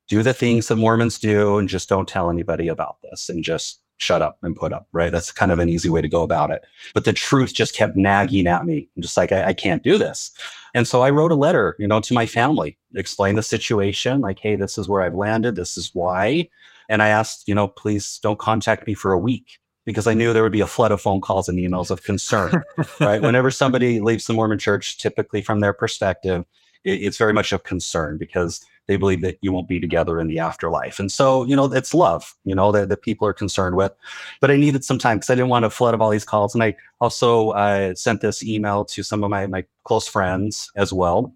do 0.08 0.22
the 0.22 0.34
things 0.34 0.68
that 0.68 0.76
Mormons 0.76 1.18
do 1.18 1.58
and 1.58 1.68
just 1.68 1.88
don't 1.88 2.08
tell 2.08 2.30
anybody 2.30 2.68
about 2.68 2.98
this 3.02 3.28
and 3.28 3.42
just 3.42 3.80
shut 3.98 4.22
up 4.22 4.38
and 4.42 4.56
put 4.56 4.72
up, 4.72 4.86
right? 4.92 5.10
That's 5.10 5.32
kind 5.32 5.50
of 5.50 5.58
an 5.58 5.68
easy 5.68 5.88
way 5.88 6.00
to 6.00 6.08
go 6.08 6.22
about 6.22 6.50
it. 6.50 6.64
But 6.94 7.04
the 7.04 7.12
truth 7.12 7.54
just 7.54 7.74
kept 7.74 7.96
nagging 7.96 8.46
at 8.46 8.66
me. 8.66 8.88
I'm 8.96 9.02
just 9.02 9.16
like, 9.16 9.32
I, 9.32 9.48
I 9.48 9.52
can't 9.52 9.82
do 9.82 9.98
this. 9.98 10.32
And 10.74 10.86
so 10.86 11.02
I 11.02 11.10
wrote 11.10 11.32
a 11.32 11.36
letter, 11.36 11.76
you 11.78 11.86
know, 11.86 12.00
to 12.00 12.14
my 12.14 12.26
family, 12.26 12.76
explain 12.94 13.36
the 13.36 13.42
situation, 13.42 14.20
like, 14.20 14.38
hey, 14.38 14.56
this 14.56 14.76
is 14.76 14.88
where 14.88 15.02
I've 15.02 15.14
landed. 15.14 15.56
This 15.56 15.78
is 15.78 15.94
why. 15.94 16.48
And 16.88 17.02
I 17.02 17.08
asked, 17.08 17.48
you 17.48 17.54
know, 17.54 17.68
please 17.68 18.20
don't 18.22 18.38
contact 18.38 18.86
me 18.86 18.94
for 18.94 19.12
a 19.12 19.18
week 19.18 19.58
because 19.86 20.06
I 20.06 20.14
knew 20.14 20.32
there 20.32 20.42
would 20.42 20.52
be 20.52 20.60
a 20.60 20.66
flood 20.66 20.92
of 20.92 21.00
phone 21.00 21.20
calls 21.20 21.48
and 21.48 21.58
emails 21.58 21.90
of 21.90 22.02
concern, 22.02 22.62
right? 23.00 23.22
Whenever 23.22 23.50
somebody 23.50 24.00
leaves 24.00 24.26
the 24.26 24.34
Mormon 24.34 24.58
church, 24.58 24.98
typically 24.98 25.40
from 25.40 25.60
their 25.60 25.72
perspective, 25.72 26.44
it, 26.84 27.02
it's 27.02 27.16
very 27.16 27.32
much 27.32 27.52
of 27.52 27.62
concern 27.62 28.18
because 28.18 28.64
they 28.86 28.96
believe 28.96 29.20
that 29.22 29.38
you 29.40 29.52
won't 29.52 29.68
be 29.68 29.80
together 29.80 30.20
in 30.20 30.28
the 30.28 30.38
afterlife. 30.38 30.98
And 30.98 31.10
so, 31.10 31.44
you 31.44 31.56
know, 31.56 31.72
it's 31.72 31.92
love, 31.92 32.34
you 32.44 32.54
know, 32.54 32.70
that, 32.72 32.88
that 32.88 33.02
people 33.02 33.26
are 33.26 33.32
concerned 33.32 33.76
with. 33.76 33.92
But 34.40 34.50
I 34.50 34.56
needed 34.56 34.84
some 34.84 34.98
time 34.98 35.18
because 35.18 35.30
I 35.30 35.34
didn't 35.34 35.50
want 35.50 35.64
to 35.64 35.70
flood 35.70 35.94
of 35.94 36.00
all 36.00 36.10
these 36.10 36.24
calls. 36.24 36.54
And 36.54 36.62
I 36.62 36.76
also 37.00 37.50
uh, 37.50 37.94
sent 37.94 38.20
this 38.20 38.44
email 38.44 38.84
to 38.86 39.02
some 39.02 39.24
of 39.24 39.30
my, 39.30 39.46
my 39.46 39.64
close 39.84 40.06
friends 40.06 40.70
as 40.76 40.92
well. 40.92 41.34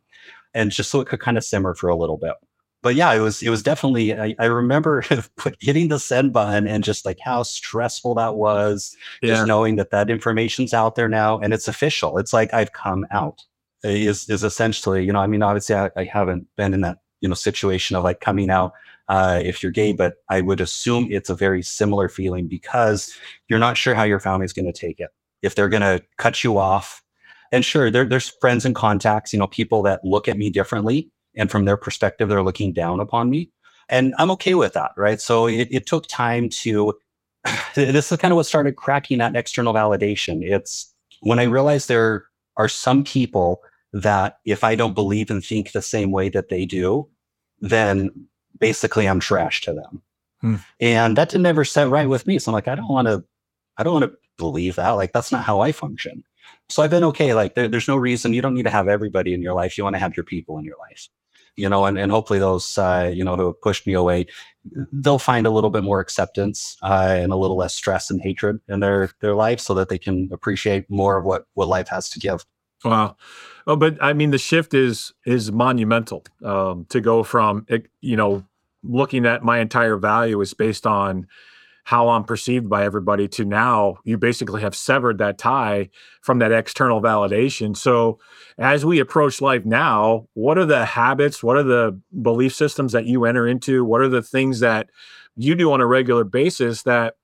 And 0.55 0.71
just 0.71 0.91
so 0.91 1.01
it 1.01 1.09
could 1.09 1.21
kind 1.21 1.37
of 1.37 1.45
simmer 1.45 1.75
for 1.75 1.89
a 1.89 1.97
little 1.97 2.17
bit. 2.17 2.35
But 2.83 2.95
yeah, 2.95 3.13
it 3.13 3.21
was 3.21 3.43
it 3.43 3.51
was 3.51 3.63
definitely. 3.63 4.19
I, 4.19 4.35
I 4.39 4.47
remember 4.47 5.05
hitting 5.61 5.89
the 5.89 5.99
send 5.99 6.33
button 6.33 6.67
and 6.67 6.83
just 6.83 7.05
like 7.05 7.19
how 7.23 7.43
stressful 7.43 8.15
that 8.15 8.37
was. 8.37 8.97
Yeah. 9.21 9.35
Just 9.35 9.47
knowing 9.47 9.77
that 9.77 9.91
that 9.91 10.09
information's 10.09 10.73
out 10.73 10.95
there 10.95 11.09
now 11.09 11.39
and 11.39 11.53
it's 11.53 11.69
official. 11.69 12.17
It's 12.17 12.33
like 12.33 12.55
I've 12.55 12.73
come 12.73 13.07
out. 13.11 13.45
Is 13.83 14.29
is 14.31 14.45
essentially, 14.45 15.05
you 15.05 15.13
know, 15.13 15.21
I 15.21 15.27
mean, 15.27 15.43
obviously, 15.43 15.75
I, 15.75 15.91
I 15.97 16.05
haven't 16.05 16.47
been 16.57 16.75
in 16.75 16.81
that 16.83 16.99
you 17.21 17.29
know 17.29 17.35
situation 17.35 17.97
of 17.97 18.05
like 18.05 18.21
coming 18.21 18.51
out 18.51 18.73
uh, 19.09 19.41
if 19.45 19.63
you're 19.63 19.73
gay, 19.73 19.93
but 19.93 20.19
I 20.29 20.41
would 20.41 20.61
assume 20.61 21.09
it's 21.11 21.31
a 21.31 21.35
very 21.35 21.63
similar 21.63 22.09
feeling 22.09 22.47
because 22.47 23.13
you're 23.49 23.59
not 23.59 23.77
sure 23.77 23.95
how 23.95 24.05
your 24.05 24.21
family's 24.21 24.53
going 24.53 24.73
to 24.73 24.79
take 24.79 25.01
it. 25.01 25.11
If 25.43 25.57
they're 25.57 25.69
going 25.69 25.83
to 25.83 26.01
cut 26.17 26.45
you 26.45 26.59
off, 26.59 27.03
and 27.51 27.65
sure, 27.65 27.91
there, 27.91 28.05
there's 28.05 28.29
friends 28.29 28.65
and 28.65 28.73
contacts, 28.75 29.33
you 29.33 29.39
know, 29.41 29.49
people 29.49 29.83
that 29.83 30.05
look 30.05 30.29
at 30.29 30.39
me 30.39 30.49
differently, 30.49 31.11
and 31.35 31.51
from 31.51 31.65
their 31.65 31.77
perspective, 31.77 32.29
they're 32.29 32.45
looking 32.45 32.73
down 32.73 33.01
upon 33.01 33.31
me, 33.31 33.51
and 33.89 34.15
I'm 34.19 34.31
okay 34.33 34.55
with 34.55 34.75
that, 34.75 34.93
right? 34.97 35.21
So 35.21 35.47
it, 35.47 35.69
it 35.71 35.87
took 35.87 36.07
time 36.07 36.49
to. 36.61 36.95
this 37.75 38.13
is 38.13 38.19
kind 38.19 38.31
of 38.31 38.37
what 38.37 38.47
started 38.47 38.77
cracking 38.77 39.19
that 39.19 39.35
external 39.35 39.75
validation. 39.75 40.43
It's 40.43 40.95
when 41.21 41.41
I 41.41 41.45
realized 41.45 41.89
there 41.89 42.27
are 42.57 42.69
some 42.69 43.03
people 43.03 43.63
that 43.93 44.39
if 44.45 44.63
I 44.65 44.75
don't 44.75 44.95
believe 44.95 45.31
and 45.31 45.45
think 45.45 45.73
the 45.73 45.83
same 45.83 46.13
way 46.13 46.29
that 46.29 46.49
they 46.49 46.65
do, 46.65 47.09
then 47.61 48.11
basically 48.59 49.09
I'm 49.09 49.21
trash 49.21 49.61
to 49.63 49.73
them. 49.73 50.03
Hmm. 50.41 50.57
And 50.81 51.17
that 51.17 51.29
didn't 51.29 51.47
ever 51.47 51.65
set 51.65 51.89
right 51.89 52.09
with 52.09 52.27
me. 52.27 52.39
So 52.39 52.51
I'm 52.51 52.55
like, 52.55 52.69
I 52.69 52.75
don't 52.75 52.89
want 52.89 53.09
to, 53.09 53.25
I 53.77 53.83
don't 53.83 54.01
want 54.01 54.11
to 54.11 54.19
believe 54.39 54.77
that. 54.77 54.91
Like, 54.91 55.13
that's 55.13 55.33
not 55.33 55.45
how 55.45 55.61
I 55.61 55.73
function. 55.73 56.25
So 56.69 56.83
I've 56.83 56.91
been 56.91 57.05
okay. 57.05 57.35
Like, 57.35 57.55
there, 57.55 57.69
there's 57.69 57.89
no 57.89 57.97
reason 57.97 58.33
you 58.33 58.43
don't 58.43 58.55
need 58.55 58.63
to 58.65 58.71
have 58.71 58.89
everybody 58.89 59.35
in 59.35 59.43
your 59.43 59.55
life. 59.55 59.77
You 59.77 59.85
want 59.85 59.95
to 59.95 60.01
have 60.01 60.17
your 60.17 60.25
people 60.25 60.57
in 60.59 60.65
your 60.65 60.77
life, 60.79 61.09
you 61.57 61.69
know, 61.69 61.85
and, 61.85 61.99
and 61.99 62.11
hopefully 62.13 62.39
those, 62.39 62.79
uh, 62.79 63.11
you 63.13 63.25
know, 63.25 63.37
who 63.37 63.47
have 63.47 63.61
pushed 63.61 63.87
me 63.87 63.93
away, 63.93 64.27
they'll 64.93 65.19
find 65.19 65.47
a 65.47 65.51
little 65.51 65.71
bit 65.71 65.83
more 65.83 66.01
acceptance 66.01 66.77
uh, 66.83 67.17
and 67.19 67.33
a 67.33 67.37
little 67.37 67.57
less 67.57 67.75
stress 67.75 68.11
and 68.11 68.21
hatred 68.21 68.61
in 68.69 68.81
their, 68.81 69.11
their 69.21 69.35
life 69.35 69.61
so 69.61 69.75
that 69.75 69.89
they 69.89 69.99
can 69.99 70.29
appreciate 70.33 70.89
more 70.89 71.19
of 71.19 71.25
what, 71.25 71.47
what 71.55 71.69
life 71.69 71.89
has 71.89 72.09
to 72.11 72.19
give. 72.19 72.45
Wow. 72.85 73.17
Oh, 73.67 73.77
but 73.77 73.99
I 74.03 74.13
mean, 74.13 74.31
the 74.31 74.39
shift 74.39 74.75
is 74.75 75.13
is 75.27 75.53
monumental. 75.53 76.25
Um, 76.45 76.87
to 76.89 77.01
go 77.01 77.23
from 77.23 77.67
you 78.01 78.17
know 78.17 78.45
looking 78.83 79.27
at 79.27 79.43
my 79.45 79.59
entire 79.59 79.97
value 79.97 80.41
is 80.41 80.55
based 80.55 80.87
on 80.87 81.27
how 81.85 82.09
I'm 82.09 82.25
perceived 82.25 82.69
by 82.69 82.85
everybody 82.85 83.27
to 83.29 83.45
now 83.45 83.97
you 84.05 84.17
basically 84.17 84.63
have 84.63 84.75
severed 84.77 85.19
that 85.19 85.39
tie 85.39 85.89
from 86.23 86.39
that 86.39 86.53
external 86.53 87.03
validation. 87.03 87.77
So 87.77 88.19
as 88.59 88.85
we 88.85 89.01
approach 89.01 89.41
life 89.41 89.65
now, 89.65 90.29
what 90.35 90.57
are 90.59 90.67
the 90.67 90.85
habits, 90.85 91.43
what 91.43 91.57
are 91.57 91.63
the 91.63 92.01
belief 92.23 92.55
systems 92.55 92.93
that 92.93 93.07
you 93.07 93.25
enter 93.25 93.47
into? 93.47 93.85
What 93.85 94.03
are 94.03 94.09
the 94.09 94.23
things 94.23 94.61
that 94.61 94.89
you 95.37 95.55
do 95.55 95.73
on 95.73 95.81
a 95.81 95.87
regular 95.87 96.25
basis 96.25 96.83
that 96.83 97.15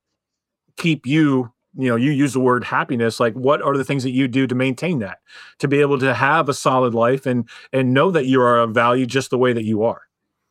keep 0.76 1.06
you 1.06 1.52
you 1.76 1.88
know 1.88 1.96
you 1.96 2.10
use 2.10 2.32
the 2.32 2.40
word 2.40 2.64
happiness 2.64 3.20
like 3.20 3.34
what 3.34 3.62
are 3.62 3.76
the 3.76 3.84
things 3.84 4.02
that 4.02 4.10
you 4.10 4.28
do 4.28 4.46
to 4.46 4.54
maintain 4.54 4.98
that? 5.00 5.18
To 5.60 5.68
be 5.68 5.80
able 5.80 5.98
to 5.98 6.14
have 6.14 6.48
a 6.48 6.54
solid 6.54 6.94
life 6.94 7.26
and 7.26 7.48
and 7.72 7.92
know 7.92 8.10
that 8.10 8.26
you 8.26 8.40
are 8.40 8.58
of 8.58 8.72
value 8.72 9.06
just 9.06 9.30
the 9.30 9.38
way 9.38 9.52
that 9.52 9.64
you 9.64 9.82
are 9.82 10.05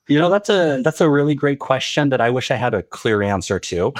you 0.07 0.19
know, 0.19 0.29
that's 0.29 0.49
a 0.49 0.81
that's 0.83 1.01
a 1.01 1.09
really 1.09 1.33
great 1.33 1.57
question 1.57 2.09
that 2.09 2.21
I 2.21 2.29
wish 2.29 2.51
I 2.51 2.55
had 2.55 2.75
a 2.75 2.83
clear 2.83 3.23
answer 3.23 3.59
to. 3.59 3.91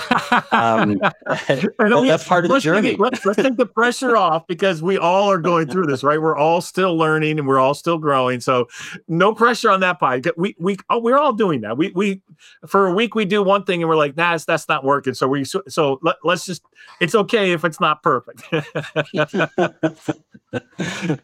Um, 0.52 1.00
that's 1.48 2.28
part 2.28 2.46
of 2.46 2.52
the 2.52 2.60
journey. 2.60 2.90
It, 2.90 3.00
let's, 3.00 3.26
let's 3.26 3.42
take 3.42 3.58
the 3.58 3.66
pressure 3.66 4.16
off 4.26 4.46
because 4.46 4.84
we 4.84 5.00
all 5.00 5.32
are 5.32 5.40
going 5.40 5.68
through 5.68 5.88
this, 5.88 6.04
right? 6.04 6.22
We're 6.22 6.38
all 6.38 6.62
still 6.62 6.96
learning 6.96 7.40
and 7.40 7.48
we're 7.48 7.58
all 7.58 7.74
still 7.74 7.98
growing. 7.98 8.40
So 8.40 8.68
no 9.08 9.34
pressure 9.34 9.72
on 9.72 9.80
that 9.80 10.00
part. 10.00 10.28
We 10.38 10.56
we 10.60 10.78
oh, 10.92 11.00
we're 11.00 11.18
all 11.18 11.34
doing 11.34 11.62
that. 11.62 11.76
We 11.76 11.92
we 11.96 12.22
for 12.68 12.86
a 12.86 12.94
week 12.94 13.16
we 13.16 13.26
do 13.26 13.42
one 13.42 13.64
thing 13.64 13.82
and 13.82 13.90
we're 13.90 13.96
like, 13.96 14.16
nah, 14.16 14.32
that's, 14.32 14.46
that's 14.46 14.70
not 14.70 14.84
working. 14.84 15.16
So 15.16 15.28
we 15.28 15.44
so, 15.44 15.64
so 15.68 16.00
let, 16.04 16.18
let's 16.24 16.46
just 16.46 16.62
it's 17.02 17.16
okay 17.16 17.52
if 17.52 17.66
it's 17.66 17.80
not 17.80 18.04
perfect. 18.04 18.44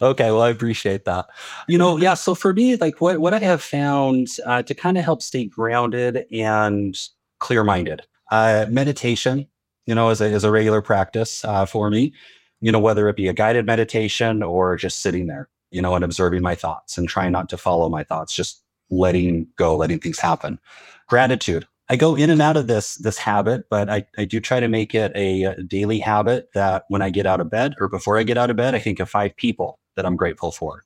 okay, 0.02 0.32
well 0.32 0.42
I 0.42 0.50
appreciate 0.50 1.06
that. 1.06 1.28
You 1.68 1.78
know, 1.78 1.98
yeah. 1.98 2.16
So 2.16 2.34
for 2.34 2.52
me, 2.52 2.78
like 2.78 3.00
what 3.00 3.20
what 3.20 3.36
I 3.36 3.40
have 3.40 3.62
found. 3.62 4.28
Uh, 4.44 4.64
to 4.74 4.82
kind 4.82 4.98
of 4.98 5.04
help 5.04 5.22
stay 5.22 5.46
grounded 5.46 6.26
and 6.32 6.98
clear 7.40 7.64
minded. 7.64 8.02
Uh, 8.32 8.66
meditation, 8.70 9.48
you 9.86 9.94
know, 9.94 10.10
is 10.10 10.22
a, 10.22 10.26
is 10.26 10.44
a 10.44 10.52
regular 10.52 10.82
practice 10.82 11.44
uh, 11.44 11.66
for 11.66 11.90
me, 11.90 12.14
you 12.62 12.72
know, 12.72 12.80
whether 12.80 13.10
it 13.10 13.18
be 13.18 13.28
a 13.28 13.34
guided 13.34 13.66
meditation 13.66 14.42
or 14.42 14.78
just 14.78 15.02
sitting 15.02 15.28
there, 15.28 15.50
you 15.72 15.82
know, 15.82 15.96
and 15.96 16.06
observing 16.06 16.42
my 16.42 16.56
thoughts 16.56 16.98
and 16.98 17.10
trying 17.10 17.34
not 17.34 17.50
to 17.50 17.58
follow 17.58 17.90
my 17.90 18.04
thoughts, 18.04 18.34
just 18.34 18.64
letting 18.90 19.48
go, 19.58 19.76
letting 19.76 20.00
things 20.00 20.20
happen. 20.20 20.60
Gratitude. 21.08 21.68
I 21.90 21.98
go 21.98 22.16
in 22.16 22.30
and 22.30 22.42
out 22.42 22.56
of 22.56 22.68
this 22.68 22.96
this 22.96 23.18
habit, 23.18 23.66
but 23.70 23.90
I, 23.90 24.06
I 24.18 24.24
do 24.24 24.40
try 24.40 24.62
to 24.62 24.70
make 24.70 24.96
it 24.96 25.12
a, 25.14 25.44
a 25.44 25.64
daily 25.64 26.00
habit 26.00 26.48
that 26.54 26.86
when 26.88 27.02
I 27.02 27.10
get 27.10 27.26
out 27.26 27.42
of 27.42 27.50
bed 27.50 27.74
or 27.82 27.90
before 27.90 28.18
I 28.18 28.24
get 28.24 28.38
out 28.38 28.50
of 28.50 28.56
bed, 28.56 28.76
I 28.76 28.80
think 28.80 29.02
of 29.02 29.10
five 29.10 29.36
people 29.36 29.78
that 29.98 30.06
I'm 30.06 30.16
grateful 30.16 30.54
for. 30.54 30.86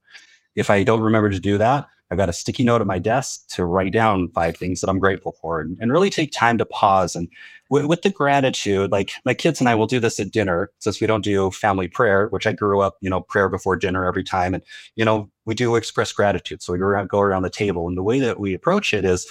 If 0.56 0.72
I 0.72 0.82
don't 0.82 1.02
remember 1.02 1.30
to 1.30 1.40
do 1.40 1.60
that, 1.60 1.88
I've 2.12 2.18
got 2.18 2.30
a 2.30 2.34
sticky 2.34 2.64
note 2.64 2.82
at 2.82 2.88
my 2.88 3.00
desk 3.00 3.48
to 3.50 3.66
write 3.66 3.92
down 3.92 4.30
five 4.30 4.56
things 4.56 4.82
that 4.82 4.90
I'm 4.90 5.00
grateful 5.00 5.36
for 5.42 5.60
and, 5.60 5.78
and 5.82 5.92
really 5.92 6.10
take 6.10 6.32
time 6.32 6.58
to 6.60 6.66
pause. 6.66 7.16
And 7.16 7.28
w- 7.72 7.88
with 7.88 8.04
the 8.04 8.12
gratitude, 8.12 8.92
like 8.92 9.12
my 9.26 9.34
kids 9.34 9.60
and 9.60 9.68
I 9.68 9.74
will 9.76 9.88
do 9.88 10.00
this 10.00 10.20
at 10.20 10.32
dinner 10.32 10.72
since 10.80 11.02
we 11.02 11.08
don't 11.08 11.24
do 11.24 11.50
family 11.50 11.88
prayer, 11.88 12.28
which 12.28 12.46
I 12.46 12.54
grew 12.54 12.82
up, 12.82 12.98
you 13.02 13.10
know, 13.10 13.22
prayer 13.22 13.50
before 13.50 13.76
dinner 13.76 14.06
every 14.06 14.24
time. 14.24 14.54
And, 14.54 14.64
you 14.96 15.04
know, 15.04 15.32
we 15.46 15.56
do 15.56 15.76
express 15.76 16.12
gratitude. 16.12 16.62
So 16.62 16.74
we 16.74 16.80
go 16.80 16.86
around, 16.86 17.10
go 17.10 17.22
around 17.22 17.42
the 17.42 17.50
table. 17.50 17.88
And 17.88 17.98
the 17.98 18.04
way 18.04 18.20
that 18.20 18.40
we 18.40 18.54
approach 18.54 18.94
it 18.94 19.04
is 19.04 19.28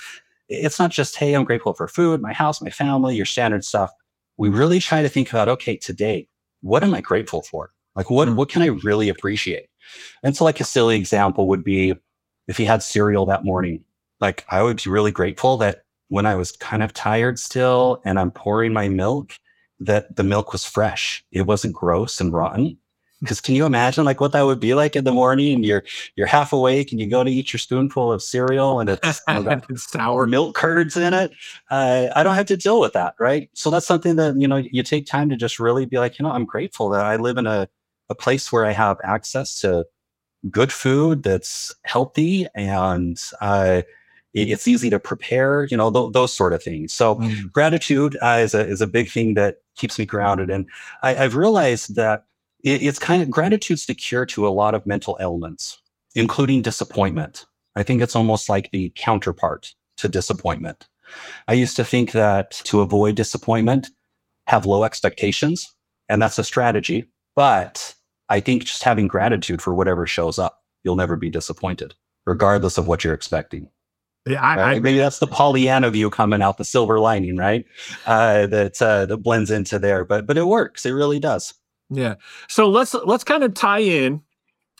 it's 0.49 0.79
not 0.79 0.91
just, 0.91 1.17
hey, 1.17 1.35
I'm 1.35 1.45
grateful 1.45 1.75
for 1.75 1.89
food, 1.89 2.21
my 2.21 2.33
house, 2.33 2.61
my 2.61 2.71
family, 2.71 3.17
your 3.17 3.27
standard 3.27 3.65
stuff. 3.65 3.91
We 4.37 4.49
really 4.49 4.81
try 4.81 5.01
to 5.01 5.09
think 5.09 5.31
about, 5.31 5.49
okay, 5.49 5.77
today, 5.77 6.29
what 6.61 6.83
am 6.83 6.93
I 6.93 7.01
grateful 7.01 7.43
for? 7.43 7.71
Like 7.95 8.11
what, 8.11 8.27
hmm. 8.27 8.35
what 8.35 8.49
can 8.49 8.63
I 8.63 8.67
really 8.67 9.09
appreciate? 9.09 9.69
And 10.23 10.37
so 10.37 10.45
like 10.45 10.61
a 10.61 10.65
silly 10.65 10.97
example 10.97 11.47
would 11.49 11.63
be 11.63 11.95
if 12.48 12.57
he 12.57 12.64
had 12.64 12.83
cereal 12.83 13.26
that 13.26 13.44
morning, 13.44 13.85
like 14.20 14.44
I 14.48 14.62
would 14.62 14.83
be 14.83 14.90
really 14.90 15.12
grateful 15.12 15.57
that 15.59 15.85
when 16.09 16.26
I 16.26 16.35
was 16.35 16.52
kind 16.52 16.83
of 16.83 16.92
tired 16.92 17.38
still 17.38 18.00
and 18.04 18.18
I'm 18.18 18.30
pouring 18.30 18.72
my 18.72 18.88
milk, 18.88 19.33
that 19.80 20.16
the 20.16 20.22
milk 20.22 20.52
was 20.52 20.64
fresh. 20.64 21.24
It 21.33 21.42
wasn't 21.42 21.74
gross 21.74 22.20
and 22.20 22.33
rotten. 22.33 22.78
Because 23.20 23.40
can 23.40 23.54
you 23.54 23.64
imagine 23.64 24.04
like 24.04 24.20
what 24.20 24.33
that 24.33 24.42
would 24.42 24.61
be 24.61 24.74
like 24.74 24.96
in 24.96 25.04
the 25.04 25.12
morning 25.12 25.54
and 25.54 25.64
you're 25.64 25.83
you're 26.14 26.26
half 26.26 26.52
awake 26.52 26.92
and 26.92 27.00
you 27.00 27.09
go 27.09 27.24
to 27.24 27.30
eat 27.30 27.54
your 27.54 27.59
spoonful 27.59 28.12
of 28.12 28.22
cereal 28.22 28.80
and 28.80 28.90
it's, 28.90 29.22
you 29.28 29.42
know, 29.42 29.62
it's 29.70 29.90
sour 29.90 30.26
milk 30.26 30.54
curds 30.54 30.94
in 30.96 31.14
it. 31.14 31.33
Uh, 31.70 32.09
I 32.14 32.22
don't 32.22 32.35
have 32.35 32.46
to 32.46 32.57
deal 32.57 32.80
with 32.80 32.92
that, 32.92 33.14
right? 33.18 33.48
So 33.54 33.70
that's 33.70 33.87
something 33.87 34.16
that 34.16 34.38
you 34.38 34.46
know 34.46 34.57
you 34.57 34.83
take 34.83 35.07
time 35.07 35.30
to 35.30 35.37
just 35.37 35.59
really 35.59 35.87
be 35.87 35.98
like, 35.98 36.18
you 36.18 36.24
know, 36.24 36.33
I'm 36.33 36.44
grateful 36.44 36.90
that 36.90 37.07
I 37.07 37.16
live 37.16 37.38
in 37.38 37.46
a 37.46 37.66
a 38.11 38.14
place 38.14 38.52
where 38.52 38.66
I 38.66 38.72
have 38.72 38.98
access 39.02 39.61
to 39.62 39.87
good 40.50 40.72
food 40.72 41.22
that's 41.22 41.74
healthy 41.85 42.46
and 42.54 43.20
uh, 43.40 43.83
it's 44.35 44.66
easy 44.66 44.90
to 44.90 44.98
prepare, 44.98 45.64
you 45.64 45.76
know, 45.76 45.90
th- 45.90 46.12
those 46.12 46.33
sort 46.33 46.52
of 46.52 46.62
things. 46.62 46.92
So 46.92 47.16
mm. 47.16 47.50
gratitude 47.52 48.16
uh, 48.20 48.40
is 48.42 48.54
a 48.54 48.66
is 48.66 48.80
a 48.80 48.87
big 48.87 49.09
thing 49.09 49.35
that 49.35 49.59
keeps 49.76 49.98
me 49.98 50.04
grounded, 50.04 50.50
and 50.50 50.66
I, 51.02 51.14
have 51.14 51.37
realized 51.37 51.94
that 51.94 52.26
it, 52.64 52.83
it's 52.83 52.98
kind 52.98 53.22
of 53.22 53.30
gratitude's 53.30 53.87
the 53.87 53.94
cure 53.94 54.26
to 54.26 54.46
a 54.46 54.50
lot 54.50 54.74
of 54.74 54.87
mental 54.87 55.16
ailments, 55.20 55.80
including 56.14 56.62
disappointment. 56.62 57.46
I 57.76 57.83
think 57.85 58.02
it's 58.02 58.16
almost 58.16 58.48
like 58.48 58.70
the 58.72 58.92
counterpart 58.96 59.72
to 59.98 60.09
disappointment. 60.09 60.88
I 61.46 61.52
used 61.52 61.76
to 61.76 61.85
think 61.85 62.12
that 62.12 62.50
to 62.64 62.80
avoid 62.80 63.14
disappointment, 63.14 63.90
have 64.48 64.66
low 64.66 64.85
expectations, 64.85 65.74
and 66.09 66.20
that's 66.20 66.38
a 66.38 66.44
strategy. 66.44 67.09
But 67.37 67.94
I 68.29 68.41
think 68.41 68.65
just 68.65 68.83
having 68.83 69.07
gratitude 69.07 69.61
for 69.61 69.75
whatever 69.75 70.07
shows 70.07 70.39
up, 70.39 70.63
you'll 70.83 70.97
never 70.97 71.17
be 71.17 71.31
disappointed, 71.31 71.95
regardless 72.27 72.79
of 72.79 72.87
what 72.87 73.05
you're 73.05 73.15
expecting. 73.15 73.69
Yeah, 74.27 74.41
I, 74.41 74.57
right? 74.57 74.77
I, 74.77 74.81
maybe 74.81 74.99
that's 74.99 75.19
the 75.19 75.27
Pollyanna 75.27 75.91
view 75.91 76.09
coming 76.09 76.41
out, 76.41 76.57
the 76.57 76.65
silver 76.65 76.99
lining, 76.99 77.37
right? 77.37 77.67
Uh, 78.07 78.47
that 78.47 78.81
uh, 78.81 79.07
that 79.07 79.19
blends 79.19 79.51
into 79.51 79.79
there, 79.79 80.05
but 80.05 80.27
but 80.27 80.39
it 80.39 80.47
works. 80.47 80.87
It 80.87 80.93
really 80.93 81.21
does. 81.21 81.53
Yeah. 81.91 82.15
So 82.49 82.71
let's 82.71 82.95
let's 82.95 83.25
kind 83.25 83.45
of 83.45 83.53
tie 83.53 83.81
in 83.81 84.23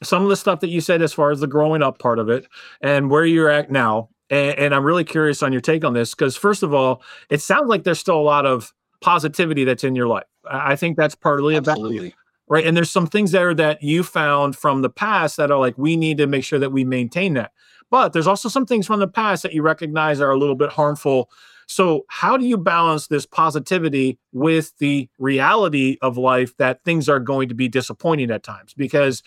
some 0.03 0.23
of 0.23 0.31
the 0.31 0.37
stuff 0.37 0.61
that 0.61 0.71
you 0.71 0.81
said 0.81 1.03
as 1.03 1.13
far 1.13 1.31
as 1.31 1.41
the 1.41 1.47
growing 1.47 1.83
up 1.83 1.99
part 1.99 2.19
of 2.19 2.29
it 2.31 2.47
and 2.81 3.11
where 3.11 3.25
you're 3.25 3.51
at 3.51 3.71
now. 3.71 4.09
And, 4.31 4.59
and 4.59 4.75
I'm 4.75 4.85
really 4.85 5.05
curious 5.05 5.43
on 5.43 5.53
your 5.53 5.61
take 5.61 5.85
on 5.85 5.93
this 5.93 6.15
because 6.15 6.37
first 6.37 6.63
of 6.63 6.73
all, 6.73 7.03
it 7.29 7.43
sounds 7.43 7.69
like 7.69 7.85
there's 7.85 7.99
still 7.99 8.19
a 8.19 8.23
lot 8.23 8.47
of 8.47 8.73
positivity 9.03 9.65
that's 9.65 9.85
in 9.85 9.95
your 9.95 10.09
life. 10.09 10.25
I 10.51 10.77
think 10.77 10.97
that's 10.97 11.15
partly 11.15 11.57
Absolutely. 11.57 11.97
about 11.97 12.05
you 12.07 12.13
right? 12.49 12.67
And 12.67 12.77
there's 12.77 12.91
some 12.91 13.07
things 13.07 13.33
there 13.33 13.55
that 13.55 13.83
you 13.83 14.03
found 14.03 14.57
from 14.57 14.83
the 14.83 14.91
past 14.91 15.37
that 15.37 15.51
are 15.51 15.59
like, 15.59 15.79
we 15.79 15.97
need 15.97 16.19
to 16.19 16.27
make 16.27 16.45
sure 16.45 16.59
that 16.59 16.73
we 16.73 16.85
maintain 16.85 17.35
that. 17.35 17.53
But 17.91 18.13
there's 18.13 18.27
also 18.27 18.49
some 18.49 18.67
things 18.67 18.87
from 18.87 19.01
the 19.01 19.09
past 19.09 19.43
that 19.43 19.53
you 19.53 19.63
recognize 19.63 20.21
are 20.21 20.31
a 20.31 20.37
little 20.37 20.55
bit 20.55 20.71
harmful. 20.71 21.31
So, 21.67 22.05
how 22.09 22.37
do 22.37 22.45
you 22.45 22.59
balance 22.59 23.07
this 23.07 23.25
positivity 23.25 24.19
with 24.33 24.73
the 24.79 25.09
reality 25.19 25.97
of 26.03 26.19
life 26.19 26.57
that 26.59 26.85
things 26.85 27.09
are 27.09 27.21
going 27.21 27.49
to 27.49 27.55
be 27.55 27.69
disappointing 27.69 28.31
at 28.31 28.43
times? 28.43 28.75
Because, 28.75 29.23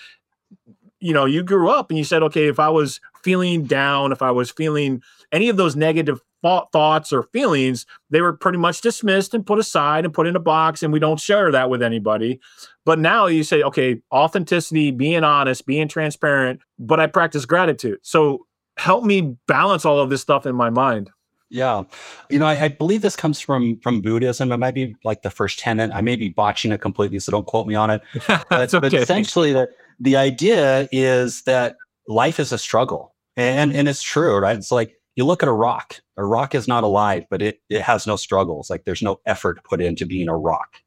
you 1.00 1.14
know, 1.14 1.26
you 1.26 1.44
grew 1.44 1.70
up 1.70 1.90
and 1.90 1.98
you 1.98 2.04
said, 2.04 2.24
okay, 2.24 2.48
if 2.48 2.60
I 2.60 2.70
was 2.70 3.00
feeling 3.24 3.64
down, 3.64 4.12
if 4.12 4.22
I 4.22 4.32
was 4.32 4.52
feeling 4.52 5.02
any 5.32 5.50
of 5.50 5.58
those 5.58 5.76
negative 5.76 6.22
thoughts 6.42 7.12
or 7.12 7.24
feelings, 7.24 7.86
they 8.10 8.22
were 8.22 8.34
pretty 8.34 8.58
much 8.58 8.82
dismissed 8.82 9.34
and 9.34 9.46
put 9.46 9.60
aside 9.60 10.06
and 10.06 10.14
put 10.14 10.28
in 10.28 10.36
a 10.36 10.40
box, 10.40 10.84
and 10.84 10.94
we 10.94 11.00
don't 11.00 11.20
share 11.20 11.52
that 11.52 11.70
with 11.70 11.82
anybody. 11.82 12.40
But 12.86 13.00
now 13.00 13.26
you 13.26 13.44
say, 13.44 13.64
okay, 13.64 14.02
authenticity, 14.12 14.92
being 14.92 15.24
honest, 15.24 15.66
being 15.66 15.88
transparent, 15.88 16.62
but 16.80 17.00
I 17.00 17.08
practice 17.08 17.46
gratitude. 17.46 18.00
So 18.02 18.46
help 18.78 19.04
me 19.04 19.36
balance 19.48 19.86
all 19.86 20.00
of 20.00 20.10
this 20.10 20.22
stuff 20.22 20.46
in 20.46 20.56
my 20.56 20.70
mind. 20.70 21.10
Yeah, 21.50 21.84
you 22.30 22.40
know, 22.40 22.46
I, 22.46 22.66
I, 22.66 22.68
believe 22.68 23.02
this 23.02 23.16
comes 23.16 23.40
from 23.40 23.80
from 23.80 24.02
Buddhism. 24.02 24.52
It 24.52 24.58
might 24.58 24.74
be 24.74 24.96
like 25.06 25.22
the 25.22 25.30
first 25.30 25.60
tenet. 25.60 25.92
I 25.94 26.02
may 26.02 26.18
be 26.18 26.28
botching 26.28 26.74
it 26.74 26.82
completely, 26.82 27.20
so 27.20 27.32
don't 27.32 27.48
quote 27.48 27.68
me 27.68 27.76
on 27.76 27.90
it. 27.90 28.02
But, 28.50 28.74
okay. 28.74 28.80
but 28.80 28.94
essentially, 28.94 29.54
the 29.54 29.70
the 29.98 30.18
idea 30.18 30.90
is 30.92 31.44
that 31.44 31.78
life 32.08 32.42
is 32.42 32.52
a 32.52 32.58
struggle, 32.58 33.16
and 33.38 33.74
and 33.74 33.88
it's 33.88 34.02
true, 34.02 34.38
right? 34.38 34.58
It's 34.58 34.74
like 34.74 34.97
you 35.18 35.26
look 35.26 35.44
at 35.44 35.50
a 35.50 35.54
rock. 35.54 36.00
A 36.16 36.24
rock 36.24 36.56
is 36.56 36.68
not 36.68 36.84
alive, 36.84 37.26
but 37.30 37.42
it, 37.42 37.60
it 37.70 37.82
has 37.82 38.08
no 38.08 38.16
struggles. 38.16 38.70
Like 38.70 38.86
there's 38.86 39.02
no 39.02 39.20
effort 39.26 39.64
put 39.64 39.82
into 39.82 40.06
being 40.06 40.30
a 40.30 40.38
rock. 40.38 40.78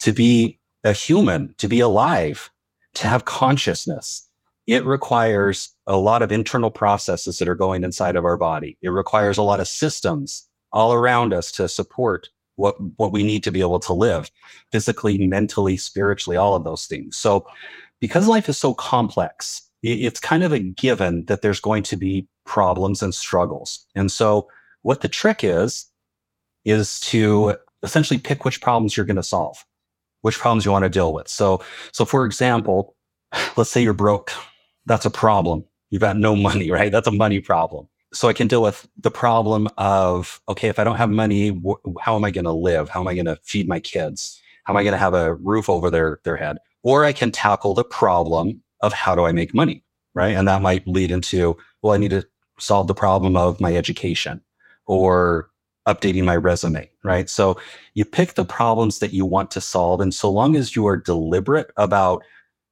To 0.00 0.12
be 0.12 0.58
a 0.84 0.92
human, 0.92 1.54
to 1.58 1.68
be 1.68 1.80
alive, 1.80 2.48
to 2.94 3.08
have 3.08 3.24
consciousness, 3.24 4.28
it 4.68 4.84
requires 4.84 5.70
a 5.86 5.96
lot 5.96 6.22
of 6.22 6.30
internal 6.30 6.70
processes 6.70 7.38
that 7.38 7.48
are 7.48 7.56
going 7.56 7.82
inside 7.82 8.14
of 8.14 8.24
our 8.24 8.36
body. 8.36 8.78
It 8.82 8.90
requires 8.90 9.36
a 9.36 9.42
lot 9.42 9.60
of 9.60 9.68
systems 9.68 10.48
all 10.72 10.92
around 10.92 11.34
us 11.34 11.50
to 11.52 11.68
support 11.68 12.28
what, 12.54 12.76
what 12.98 13.12
we 13.12 13.24
need 13.24 13.42
to 13.44 13.50
be 13.50 13.60
able 13.60 13.80
to 13.80 13.92
live 13.92 14.30
physically, 14.70 15.26
mentally, 15.26 15.76
spiritually, 15.76 16.36
all 16.36 16.54
of 16.54 16.64
those 16.64 16.86
things. 16.86 17.16
So 17.16 17.46
because 18.00 18.28
life 18.28 18.48
is 18.48 18.58
so 18.58 18.74
complex, 18.74 19.62
it's 19.82 20.20
kind 20.20 20.42
of 20.42 20.52
a 20.52 20.58
given 20.58 21.24
that 21.26 21.42
there's 21.42 21.60
going 21.60 21.82
to 21.84 21.96
be 21.96 22.28
problems 22.44 23.02
and 23.02 23.14
struggles. 23.14 23.86
And 23.94 24.10
so 24.10 24.48
what 24.82 25.00
the 25.00 25.08
trick 25.08 25.42
is, 25.42 25.86
is 26.64 27.00
to 27.00 27.56
essentially 27.82 28.18
pick 28.18 28.44
which 28.44 28.60
problems 28.60 28.96
you're 28.96 29.06
going 29.06 29.16
to 29.16 29.22
solve, 29.22 29.64
which 30.22 30.38
problems 30.38 30.64
you 30.64 30.72
want 30.72 30.84
to 30.84 30.88
deal 30.88 31.12
with. 31.12 31.28
So, 31.28 31.62
so 31.92 32.04
for 32.04 32.24
example, 32.26 32.96
let's 33.56 33.70
say 33.70 33.82
you're 33.82 33.92
broke. 33.92 34.32
That's 34.86 35.06
a 35.06 35.10
problem. 35.10 35.64
You've 35.90 36.02
got 36.02 36.16
no 36.16 36.34
money, 36.34 36.70
right? 36.78 36.92
That's 36.92 37.08
a 37.08 37.12
money 37.12 37.40
problem. 37.40 37.88
So 38.12 38.28
I 38.28 38.32
can 38.32 38.48
deal 38.48 38.62
with 38.62 38.88
the 38.98 39.10
problem 39.10 39.68
of, 39.76 40.40
okay, 40.48 40.68
if 40.68 40.78
I 40.78 40.84
don't 40.84 40.96
have 40.96 41.10
money, 41.10 41.48
wh- 41.48 42.00
how 42.00 42.16
am 42.16 42.24
I 42.24 42.30
going 42.30 42.44
to 42.44 42.52
live? 42.52 42.88
How 42.88 43.00
am 43.00 43.08
I 43.08 43.14
going 43.14 43.26
to 43.26 43.38
feed 43.42 43.68
my 43.68 43.80
kids? 43.80 44.40
How 44.64 44.72
am 44.72 44.76
I 44.76 44.82
going 44.82 44.92
to 44.92 44.98
have 44.98 45.14
a 45.14 45.34
roof 45.34 45.68
over 45.68 45.90
their, 45.90 46.20
their 46.24 46.36
head? 46.36 46.58
Or 46.82 47.04
I 47.04 47.12
can 47.12 47.30
tackle 47.30 47.74
the 47.74 47.84
problem 47.84 48.62
of 48.80 48.92
how 48.92 49.14
do 49.14 49.24
I 49.24 49.32
make 49.32 49.54
money? 49.54 49.82
Right. 50.14 50.34
And 50.36 50.48
that 50.48 50.62
might 50.62 50.86
lead 50.86 51.10
into, 51.10 51.56
well, 51.82 51.92
I 51.92 51.98
need 51.98 52.10
to 52.10 52.26
solve 52.58 52.86
the 52.86 52.94
problem 52.94 53.36
of 53.36 53.60
my 53.60 53.76
education 53.76 54.40
or 54.86 55.50
updating 55.86 56.24
my 56.24 56.36
resume, 56.36 56.90
right? 57.04 57.28
So 57.28 57.60
you 57.94 58.04
pick 58.04 58.34
the 58.34 58.44
problems 58.44 58.98
that 58.98 59.12
you 59.12 59.24
want 59.24 59.50
to 59.52 59.60
solve. 59.60 60.00
And 60.00 60.12
so 60.12 60.30
long 60.30 60.56
as 60.56 60.74
you 60.74 60.86
are 60.86 60.96
deliberate 60.96 61.70
about 61.76 62.24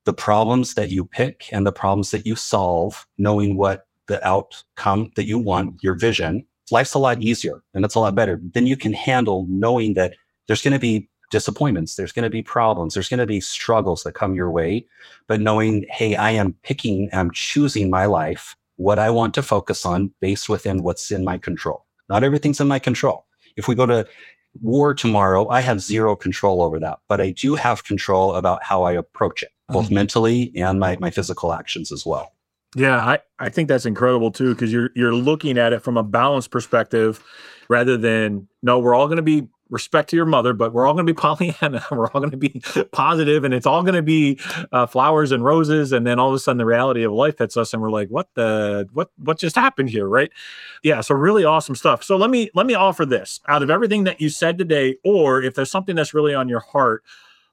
the 0.05 0.12
problems 0.12 0.75
that 0.75 0.90
you 0.90 1.05
pick 1.05 1.49
and 1.53 1.67
the 1.67 1.73
problems 1.73 2.11
that 2.11 2.27
you 2.27 2.35
solve, 2.35 3.07
knowing 3.19 3.57
what 3.57 3.87
the 4.07 4.27
outcome 4.27 5.12
that 5.17 5.27
you 5.27 5.38
want, 5.38 5.83
your 5.83 5.95
vision, 5.95 6.47
life's 6.71 6.95
a 6.95 6.99
lot 6.99 7.23
easier 7.23 7.62
and 7.73 7.85
it's 7.85 7.95
a 7.95 8.01
lot 8.01 8.14
better. 8.14 8.40
Then 8.53 8.67
you 8.67 8.77
can 8.77 8.93
handle 8.93 9.47
knowing 9.49 9.95
that 9.95 10.14
there's 10.47 10.62
going 10.62 10.73
to 10.73 10.81
be 10.81 11.09
disappointments, 11.35 11.97
there's 11.97 12.12
going 12.12 12.29
to 12.31 12.37
be 12.38 12.42
problems, 12.42 12.94
there's 12.94 13.09
going 13.09 13.27
to 13.27 13.35
be 13.37 13.40
struggles 13.40 14.03
that 14.03 14.14
come 14.20 14.35
your 14.37 14.51
way. 14.51 14.87
But 15.27 15.40
knowing, 15.40 15.85
hey, 15.90 16.14
I 16.14 16.31
am 16.31 16.55
picking, 16.62 17.09
I'm 17.12 17.31
choosing 17.33 17.90
my 17.90 18.07
life 18.07 18.57
what 18.77 18.99
I 18.99 19.11
want 19.11 19.35
to 19.35 19.42
focus 19.42 19.85
on 19.85 20.12
based 20.20 20.49
within 20.49 20.83
what's 20.83 21.11
in 21.11 21.25
my 21.25 21.38
control. 21.38 21.85
Not 22.09 22.25
everything's 22.25 22.61
in 22.61 22.68
my 22.68 22.79
control. 22.79 23.27
If 23.57 23.66
we 23.68 23.75
go 23.75 23.87
to 23.87 24.07
war 24.62 24.94
tomorrow, 24.94 25.49
I 25.49 25.61
have 25.61 25.81
zero 25.81 26.14
control 26.16 26.62
over 26.62 26.79
that, 26.79 26.99
but 27.09 27.20
I 27.20 27.31
do 27.31 27.57
have 27.57 27.83
control 27.83 28.35
about 28.37 28.62
how 28.62 28.85
I 28.85 28.92
approach 28.92 29.42
it, 29.42 29.51
both 29.68 29.87
mm-hmm. 29.87 29.94
mentally 29.94 30.53
and 30.57 30.79
my, 30.79 30.97
my 31.01 31.11
physical 31.11 31.53
actions 31.53 31.90
as 31.90 32.07
well. 32.07 32.31
Yeah, 32.77 32.99
I, 32.99 33.18
I 33.38 33.49
think 33.51 33.68
that's 33.68 33.87
incredible 33.87 34.31
too, 34.33 34.55
because 34.55 34.73
you're 34.73 34.90
you're 34.97 35.14
looking 35.14 35.59
at 35.59 35.73
it 35.73 35.83
from 35.83 35.97
a 35.97 36.03
balanced 36.03 36.51
perspective 36.51 37.23
rather 37.68 37.97
than 37.97 38.49
no, 38.62 38.81
we're 38.81 38.97
all 38.97 39.07
going 39.07 39.25
to 39.25 39.31
be 39.35 39.49
respect 39.70 40.11
to 40.11 40.16
your 40.16 40.27
mother, 40.27 40.53
but 40.53 40.72
we're 40.72 40.87
all 40.87 40.94
going 40.94 41.07
to 41.07 41.12
be 41.12 41.16
Pollyanna. 41.20 41.85
We're 41.90 42.09
all 42.09 42.20
going 42.20 42.31
to 42.31 42.37
be 42.37 42.62
positive, 42.92 43.44
and 43.44 43.55
it's 43.55 43.66
all 43.66 43.83
going 43.83 43.94
to 43.94 44.03
be 44.03 44.38
uh, 44.72 44.87
flowers 44.87 45.33
and 45.33 45.44
roses. 45.44 45.92
And 45.92 46.07
then 46.07 46.18
all 46.18 46.29
of 46.29 46.35
a 46.35 46.38
sudden, 46.38 46.59
the 46.59 46.66
reality 46.66 47.03
of 47.03 47.12
life 47.12 47.38
hits 47.38 47.57
us, 47.57 47.72
and 47.72 47.83
we're 47.83 47.90
like, 47.90 48.09
"What 48.09 48.29
the? 48.35 48.88
What? 48.92 49.11
What 49.18 49.38
just 49.38 49.57
happened 49.57 49.90
here?" 49.90 50.07
Right? 50.09 50.31
Yeah. 50.83 51.00
So 51.00 51.14
really 51.14 51.44
awesome 51.44 51.74
stuff. 51.77 52.03
So 52.05 52.16
let 52.16 52.31
me 52.31 52.50
let 52.55 52.66
me 52.66 52.74
offer 52.74 53.07
this 53.07 53.40
out 53.48 53.62
of 53.62 53.70
everything 53.70 54.05
that 54.05 54.20
you 54.20 54.29
said 54.29 54.59
today, 54.59 54.96
or 55.05 55.42
if 55.42 55.55
there's 55.55 55.70
something 55.70 55.96
that's 55.96 56.14
really 56.14 56.35
on 56.35 56.48
your 56.48 56.61
heart. 56.61 57.03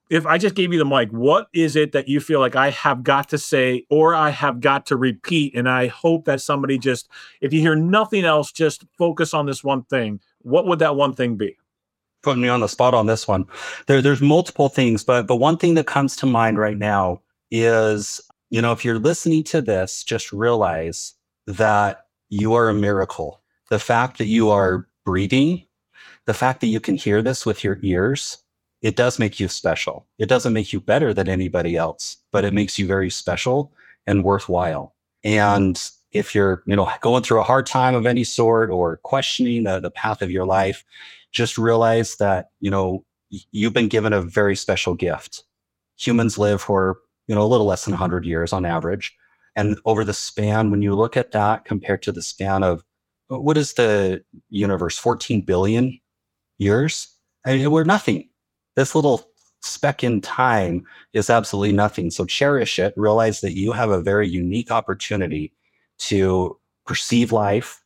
if 0.10 0.26
I 0.26 0.38
just 0.38 0.56
gave 0.56 0.74
you 0.74 0.80
the 0.80 0.86
mic, 0.86 1.10
what 1.12 1.48
is 1.54 1.76
it 1.78 1.94
that 1.94 2.10
you 2.10 2.20
feel 2.20 2.42
like 2.42 2.56
I 2.56 2.70
have 2.72 3.02
got 3.04 3.30
to 3.30 3.38
say 3.38 3.86
or 3.90 4.14
I 4.14 4.30
have 4.32 4.60
got 4.60 4.86
to 4.88 4.98
repeat? 4.98 5.56
And 5.56 5.70
I 5.70 5.88
hope 5.88 6.26
that 6.26 6.42
somebody 6.42 6.78
just, 6.78 7.08
if 7.40 7.54
you 7.54 7.62
hear 7.62 7.76
nothing 7.78 8.26
else, 8.26 8.52
just 8.52 8.86
focus 8.98 9.34
on 9.34 9.46
this 9.46 9.64
one 9.64 9.84
thing. 9.84 10.20
What 10.42 10.68
would 10.68 10.80
that 10.80 10.98
one 10.98 11.14
thing 11.14 11.38
be? 11.38 11.58
Putting 12.24 12.42
me 12.42 12.50
on 12.50 12.60
the 12.60 12.68
spot 12.68 12.94
on 12.94 13.08
this 13.08 13.28
one. 13.28 13.46
There, 13.88 14.02
there's 14.02 14.22
multiple 14.22 14.70
things, 14.70 15.04
but 15.04 15.28
but 15.28 15.38
one 15.38 15.58
thing 15.58 15.74
that 15.76 15.88
comes 15.88 16.16
to 16.18 16.26
mind 16.26 16.58
right 16.58 16.78
now 16.78 17.22
is, 17.50 18.22
you 18.50 18.62
know, 18.62 18.72
if 18.72 18.86
you're 18.86 19.00
listening 19.00 19.44
to 19.46 19.62
this, 19.62 20.04
just 20.04 20.32
realize 20.32 21.16
that 21.48 22.06
you 22.30 22.54
are 22.54 22.70
a 22.70 22.74
miracle. 22.74 23.42
The 23.70 23.80
fact 23.80 24.18
that 24.20 24.28
you 24.28 24.50
are 24.50 24.88
breathing, 25.06 25.66
the 26.26 26.34
fact 26.34 26.62
that 26.62 26.68
you 26.68 26.80
can 26.80 26.96
hear 26.96 27.22
this 27.22 27.46
with 27.46 27.64
your 27.64 27.80
ears, 27.82 28.38
it 28.82 28.96
does 28.96 29.20
make 29.20 29.40
you 29.40 29.48
special. 29.48 30.08
It 30.18 30.28
doesn't 30.28 30.54
make 30.54 30.74
you 30.74 30.80
better 30.80 31.14
than 31.14 31.30
anybody 31.30 31.76
else, 31.76 32.18
but 32.32 32.46
it 32.46 32.54
makes 32.54 32.80
you 32.80 32.88
very 32.88 33.10
special 33.10 33.74
and 34.08 34.24
worthwhile. 34.24 34.96
And 35.24 35.82
if 36.12 36.36
you're, 36.36 36.64
you 36.66 36.76
know, 36.76 36.92
going 37.02 37.24
through 37.24 37.40
a 37.40 37.44
hard 37.44 37.66
time 37.66 37.96
of 37.96 38.06
any 38.06 38.24
sort 38.24 38.70
or 38.70 38.98
questioning 38.98 39.64
the, 39.64 39.80
the 39.80 39.92
path 39.92 40.22
of 40.22 40.32
your 40.32 40.46
life, 40.46 40.84
just 41.32 41.58
realize 41.58 42.18
that, 42.18 42.48
you 42.60 42.70
know, 42.70 43.06
you've 43.30 43.74
been 43.74 43.88
given 43.88 44.14
a 44.14 44.22
very 44.22 44.56
special 44.56 44.94
gift. 44.94 45.44
Humans 45.98 46.38
live 46.38 46.62
for, 46.62 47.00
you 47.28 47.36
know, 47.36 47.44
a 47.44 47.48
little 47.48 47.66
less 47.66 47.86
than 47.86 47.94
100 47.94 48.22
mm-hmm. 48.22 48.30
years 48.30 48.54
on 48.54 48.66
average. 48.66 49.16
And 49.56 49.78
over 49.86 50.04
the 50.04 50.14
span, 50.14 50.72
when 50.72 50.82
you 50.82 50.96
look 50.96 51.18
at 51.18 51.32
that 51.32 51.66
compared 51.66 52.02
to 52.04 52.12
the 52.12 52.22
span 52.22 52.64
of 52.64 52.84
uh, 53.32 53.40
what 53.40 53.58
is 53.58 53.74
the 53.74 54.24
universe, 54.50 54.98
14 54.98 55.42
billion 55.42 56.00
years? 56.58 57.14
I 57.46 57.58
mean, 57.58 57.72
we're 57.72 57.84
nothing 57.84 58.30
this 58.76 58.96
little 58.96 59.30
speck 59.62 60.04
in 60.04 60.22
time 60.22 60.86
is 61.14 61.30
absolutely 61.30 61.74
nothing. 61.74 62.10
So 62.10 62.26
cherish 62.26 62.80
it. 62.80 62.94
Realize 62.98 63.42
that 63.42 63.56
you 63.56 63.72
have 63.74 63.90
a 63.90 64.02
very 64.02 64.28
unique 64.28 64.72
opportunity 64.72 65.54
to 66.00 66.58
perceive 66.86 67.32
life, 67.32 67.84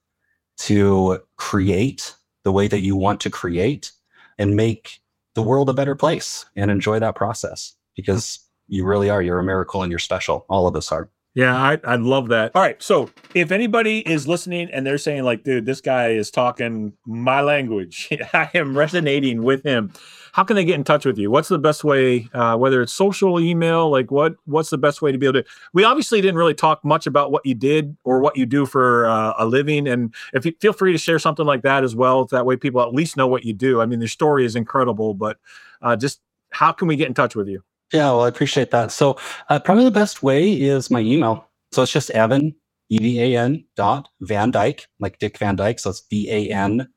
to 0.57 1.19
create 1.35 2.13
the 2.45 2.53
way 2.53 2.69
that 2.69 2.79
you 2.79 2.95
want 2.95 3.19
to 3.19 3.29
create, 3.29 3.91
and 4.37 4.55
make 4.55 5.01
the 5.33 5.43
world 5.43 5.69
a 5.69 5.73
better 5.73 5.95
place 5.95 6.45
and 6.55 6.71
enjoy 6.71 6.99
that 6.99 7.15
process 7.15 7.73
because 7.95 8.39
you 8.67 8.85
really 8.85 9.09
are. 9.09 9.21
You're 9.21 9.39
a 9.39 9.43
miracle 9.43 9.83
and 9.83 9.91
you're 9.91 9.99
special. 9.99 10.45
All 10.47 10.67
of 10.67 10.75
us 10.77 10.91
are. 10.91 11.09
Yeah, 11.35 11.53
I, 11.53 11.77
I 11.83 11.95
love 11.97 12.29
that. 12.29 12.53
All 12.55 12.61
right. 12.61 12.81
So 12.81 13.09
if 13.33 13.51
anybody 13.51 13.99
is 14.09 14.25
listening 14.25 14.69
and 14.71 14.87
they're 14.87 14.97
saying, 14.97 15.23
like, 15.25 15.43
dude, 15.43 15.65
this 15.65 15.81
guy 15.81 16.11
is 16.11 16.31
talking 16.31 16.93
my 17.05 17.41
language, 17.41 18.07
I 18.33 18.49
am 18.53 18.75
resonating 18.75 19.43
with 19.43 19.61
him. 19.63 19.91
How 20.31 20.45
can 20.45 20.55
they 20.55 20.63
get 20.63 20.75
in 20.75 20.85
touch 20.85 21.05
with 21.05 21.17
you? 21.17 21.29
What's 21.29 21.49
the 21.49 21.59
best 21.59 21.83
way, 21.83 22.29
uh, 22.33 22.55
whether 22.55 22.81
it's 22.81 22.93
social, 22.93 23.37
email, 23.37 23.89
like 23.89 24.11
what 24.11 24.35
what's 24.45 24.69
the 24.69 24.77
best 24.77 25.01
way 25.01 25.11
to 25.11 25.17
be 25.17 25.25
able 25.25 25.41
to? 25.41 25.45
We 25.73 25.83
obviously 25.83 26.21
didn't 26.21 26.37
really 26.37 26.53
talk 26.53 26.83
much 26.85 27.05
about 27.05 27.31
what 27.33 27.45
you 27.45 27.53
did 27.53 27.97
or 28.05 28.19
what 28.19 28.37
you 28.37 28.45
do 28.45 28.65
for 28.65 29.05
uh, 29.05 29.33
a 29.37 29.45
living. 29.45 29.89
And 29.89 30.13
if 30.33 30.45
you 30.45 30.53
feel 30.61 30.73
free 30.73 30.93
to 30.93 30.97
share 30.97 31.19
something 31.19 31.45
like 31.45 31.63
that 31.63 31.83
as 31.83 31.97
well, 31.97 32.23
that 32.25 32.45
way 32.45 32.55
people 32.55 32.81
at 32.81 32.93
least 32.93 33.17
know 33.17 33.27
what 33.27 33.43
you 33.43 33.53
do. 33.53 33.81
I 33.81 33.85
mean, 33.85 33.99
the 33.99 34.07
story 34.07 34.45
is 34.45 34.55
incredible, 34.55 35.13
but 35.13 35.37
uh, 35.81 35.97
just 35.97 36.21
how 36.51 36.71
can 36.71 36.87
we 36.87 36.95
get 36.95 37.09
in 37.09 37.13
touch 37.13 37.35
with 37.35 37.49
you? 37.49 37.61
Yeah, 37.95 38.11
well, 38.11 38.23
I 38.23 38.27
appreciate 38.27 38.71
that. 38.71 38.91
So 38.91 39.17
uh, 39.47 39.57
probably 39.59 39.85
the 39.85 39.91
best 39.91 40.21
way 40.21 40.51
is 40.51 40.91
my 40.91 40.99
email. 40.99 41.47
So 41.71 41.83
it's 41.83 41.93
just 41.93 42.09
Evan, 42.09 42.53
E-V-A-N 42.89 43.63
dot 43.77 44.09
Van 44.19 44.51
Dyke, 44.51 44.85
like 44.99 45.17
Dick 45.19 45.37
Van 45.37 45.55
Dyke. 45.55 45.79
So 45.79 45.91
it's 45.91 46.03
V-A-N-D-Y-K-E 46.09 46.87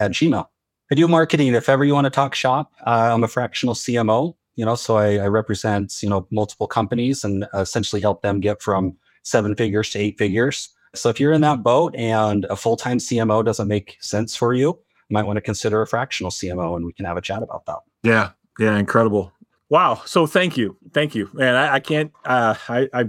at 0.00 0.10
Gmail. 0.12 0.46
I 0.90 0.94
do 0.94 1.06
marketing. 1.06 1.48
If 1.48 1.68
ever 1.68 1.84
you 1.84 1.92
want 1.92 2.06
to 2.06 2.10
talk 2.10 2.34
shop, 2.34 2.72
uh, 2.86 3.10
I'm 3.12 3.24
a 3.24 3.28
fractional 3.28 3.74
CMO, 3.74 4.36
you 4.56 4.64
know, 4.64 4.74
so 4.74 4.96
I, 4.96 5.16
I, 5.16 5.26
represent, 5.26 6.02
you 6.02 6.08
know, 6.08 6.26
multiple 6.30 6.66
companies 6.66 7.24
and 7.24 7.46
essentially 7.52 8.00
help 8.00 8.22
them 8.22 8.40
get 8.40 8.62
from 8.62 8.96
seven 9.22 9.54
figures 9.54 9.90
to 9.90 9.98
eight 9.98 10.16
figures. 10.16 10.70
So 10.94 11.10
if 11.10 11.20
you're 11.20 11.34
in 11.34 11.42
that 11.42 11.62
boat 11.62 11.94
and 11.94 12.46
a 12.46 12.56
full-time 12.56 12.96
CMO 12.96 13.44
doesn't 13.44 13.68
make 13.68 13.98
sense 14.00 14.34
for 14.34 14.54
you, 14.54 14.68
you 14.68 15.14
might 15.14 15.26
want 15.26 15.36
to 15.36 15.42
consider 15.42 15.82
a 15.82 15.86
fractional 15.86 16.30
CMO 16.30 16.74
and 16.74 16.86
we 16.86 16.94
can 16.94 17.04
have 17.04 17.18
a 17.18 17.20
chat 17.20 17.42
about 17.42 17.66
that. 17.66 17.80
Yeah. 18.02 18.30
Yeah. 18.58 18.78
Incredible. 18.78 19.30
Wow. 19.70 20.02
So 20.06 20.26
thank 20.26 20.56
you. 20.56 20.76
Thank 20.92 21.14
you. 21.14 21.28
Man, 21.32 21.54
I, 21.54 21.74
I 21.74 21.80
can't, 21.80 22.12
uh, 22.24 22.54
I, 22.68 22.88
I 22.92 23.04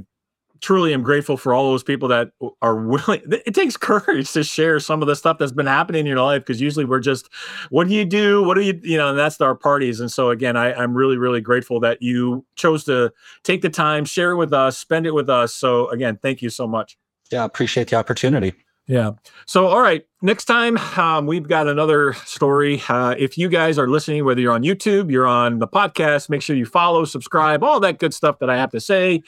truly 0.61 0.93
am 0.93 1.01
grateful 1.03 1.37
for 1.37 1.53
all 1.53 1.71
those 1.71 1.83
people 1.83 2.09
that 2.09 2.31
are 2.61 2.75
willing. 2.75 3.21
It 3.45 3.55
takes 3.55 3.77
courage 3.77 4.31
to 4.33 4.43
share 4.43 4.79
some 4.79 5.01
of 5.01 5.07
the 5.07 5.15
stuff 5.15 5.37
that's 5.37 5.51
been 5.51 5.65
happening 5.65 6.01
in 6.01 6.05
your 6.05 6.21
life 6.21 6.41
because 6.41 6.59
usually 6.59 6.85
we're 6.85 6.99
just, 6.99 7.29
what 7.69 7.87
do 7.87 7.93
you 7.93 8.05
do? 8.05 8.43
What 8.43 8.55
do 8.55 8.61
you, 8.61 8.79
you 8.83 8.97
know, 8.97 9.09
and 9.09 9.17
that's 9.17 9.39
our 9.39 9.55
parties. 9.55 9.99
And 9.99 10.11
so 10.11 10.29
again, 10.29 10.57
I, 10.57 10.73
I'm 10.73 10.93
really, 10.93 11.17
really 11.17 11.41
grateful 11.41 11.79
that 11.81 12.01
you 12.01 12.45
chose 12.55 12.83
to 12.85 13.13
take 13.43 13.61
the 13.61 13.69
time, 13.69 14.05
share 14.05 14.31
it 14.31 14.37
with 14.37 14.53
us, 14.53 14.77
spend 14.77 15.05
it 15.05 15.13
with 15.13 15.29
us. 15.29 15.53
So 15.55 15.89
again, 15.89 16.19
thank 16.21 16.41
you 16.41 16.49
so 16.49 16.67
much. 16.67 16.97
Yeah, 17.31 17.45
appreciate 17.45 17.89
the 17.89 17.95
opportunity. 17.95 18.53
Yeah. 18.89 19.11
So, 19.45 19.67
all 19.67 19.81
right. 19.81 20.03
Next 20.23 20.45
time, 20.45 20.75
um, 20.97 21.27
we've 21.27 21.47
got 21.47 21.67
another 21.67 22.13
story. 22.25 22.81
Uh, 22.89 23.13
if 23.19 23.37
you 23.37 23.47
guys 23.47 23.77
are 23.77 23.87
listening, 23.87 24.25
whether 24.25 24.41
you're 24.41 24.51
on 24.51 24.63
YouTube, 24.63 25.11
you're 25.11 25.27
on 25.27 25.59
the 25.59 25.67
podcast, 25.67 26.27
make 26.27 26.41
sure 26.41 26.55
you 26.55 26.65
follow, 26.65 27.05
subscribe, 27.05 27.63
all 27.63 27.79
that 27.81 27.99
good 27.99 28.15
stuff 28.15 28.39
that 28.39 28.49
I 28.49 28.57
have 28.57 28.71
to 28.71 28.79
say 28.79 29.21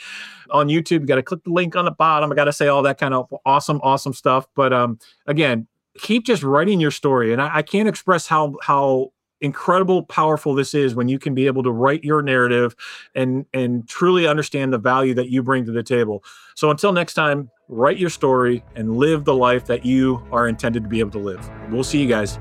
on 0.49 0.67
YouTube. 0.67 1.01
You 1.01 1.05
got 1.05 1.17
to 1.17 1.23
click 1.23 1.43
the 1.43 1.51
link 1.51 1.75
on 1.75 1.85
the 1.85 1.91
bottom. 1.91 2.31
I 2.31 2.35
got 2.35 2.45
to 2.45 2.53
say 2.53 2.69
all 2.69 2.81
that 2.81 2.97
kind 2.97 3.13
of 3.13 3.31
awesome, 3.45 3.79
awesome 3.83 4.13
stuff. 4.13 4.47
But 4.55 4.73
um, 4.73 4.97
again, 5.27 5.67
keep 5.99 6.25
just 6.25 6.41
writing 6.41 6.79
your 6.79 6.89
story. 6.89 7.31
And 7.31 7.39
I, 7.39 7.57
I 7.57 7.61
can't 7.61 7.87
express 7.87 8.25
how 8.25 8.55
how 8.63 9.11
incredible 9.41 10.03
powerful 10.03 10.53
this 10.55 10.73
is 10.73 10.95
when 10.95 11.07
you 11.07 11.19
can 11.19 11.33
be 11.33 11.47
able 11.47 11.63
to 11.63 11.71
write 11.71 12.03
your 12.03 12.21
narrative 12.21 12.75
and 13.15 13.45
and 13.53 13.87
truly 13.87 14.27
understand 14.27 14.71
the 14.71 14.77
value 14.77 15.13
that 15.15 15.29
you 15.29 15.41
bring 15.41 15.65
to 15.65 15.71
the 15.71 15.81
table 15.81 16.23
so 16.55 16.69
until 16.69 16.93
next 16.93 17.15
time 17.15 17.49
write 17.71 17.97
your 17.97 18.09
story 18.09 18.63
and 18.75 18.97
live 18.97 19.23
the 19.23 19.33
life 19.33 19.65
that 19.65 19.85
you 19.85 20.21
are 20.29 20.49
intended 20.49 20.83
to 20.83 20.89
be 20.89 20.99
able 20.99 21.11
to 21.11 21.17
live. 21.17 21.49
We'll 21.69 21.85
see 21.85 22.01
you 22.01 22.07
guys. 22.07 22.37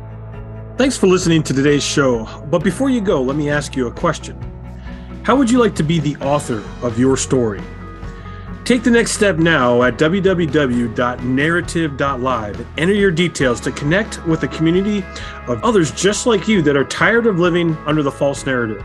Thanks 0.76 0.96
for 0.96 1.06
listening 1.06 1.44
to 1.44 1.54
today's 1.54 1.84
show 1.84 2.24
but 2.50 2.64
before 2.64 2.90
you 2.90 3.00
go 3.00 3.22
let 3.22 3.36
me 3.36 3.48
ask 3.48 3.76
you 3.76 3.86
a 3.86 3.92
question. 3.92 4.36
How 5.22 5.36
would 5.36 5.48
you 5.48 5.60
like 5.60 5.76
to 5.76 5.84
be 5.84 6.00
the 6.00 6.16
author 6.16 6.64
of 6.82 6.98
your 6.98 7.16
story? 7.16 7.62
Take 8.64 8.82
the 8.82 8.90
next 8.90 9.12
step 9.12 9.36
now 9.36 9.84
at 9.84 9.98
www.narrative.live 9.98 12.60
and 12.60 12.66
enter 12.76 12.94
your 12.94 13.12
details 13.12 13.60
to 13.60 13.70
connect 13.70 14.26
with 14.26 14.42
a 14.42 14.48
community 14.48 15.04
of 15.46 15.62
others 15.62 15.92
just 15.92 16.26
like 16.26 16.48
you 16.48 16.60
that 16.62 16.76
are 16.76 16.84
tired 16.84 17.26
of 17.26 17.38
living 17.38 17.76
under 17.86 18.02
the 18.02 18.10
false 18.10 18.44
narrative. 18.46 18.84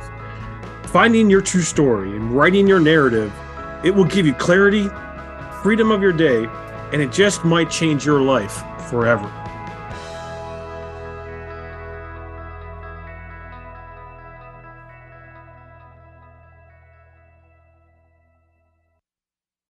Finding 0.83 1.27
your 1.27 1.41
true 1.41 1.63
story 1.63 2.15
and 2.15 2.31
writing 2.31 2.67
your 2.67 2.79
narrative, 2.79 3.33
it 3.83 3.89
will 3.91 4.05
give 4.05 4.27
you 4.27 4.33
clarity, 4.33 4.91
freedom 5.65 5.89
of 5.89 5.99
your 5.99 6.13
day, 6.13 6.45
and 6.93 7.01
it 7.01 7.11
just 7.11 7.43
might 7.43 7.71
change 7.71 8.05
your 8.05 8.21
life 8.21 8.63
forever. 8.87 9.44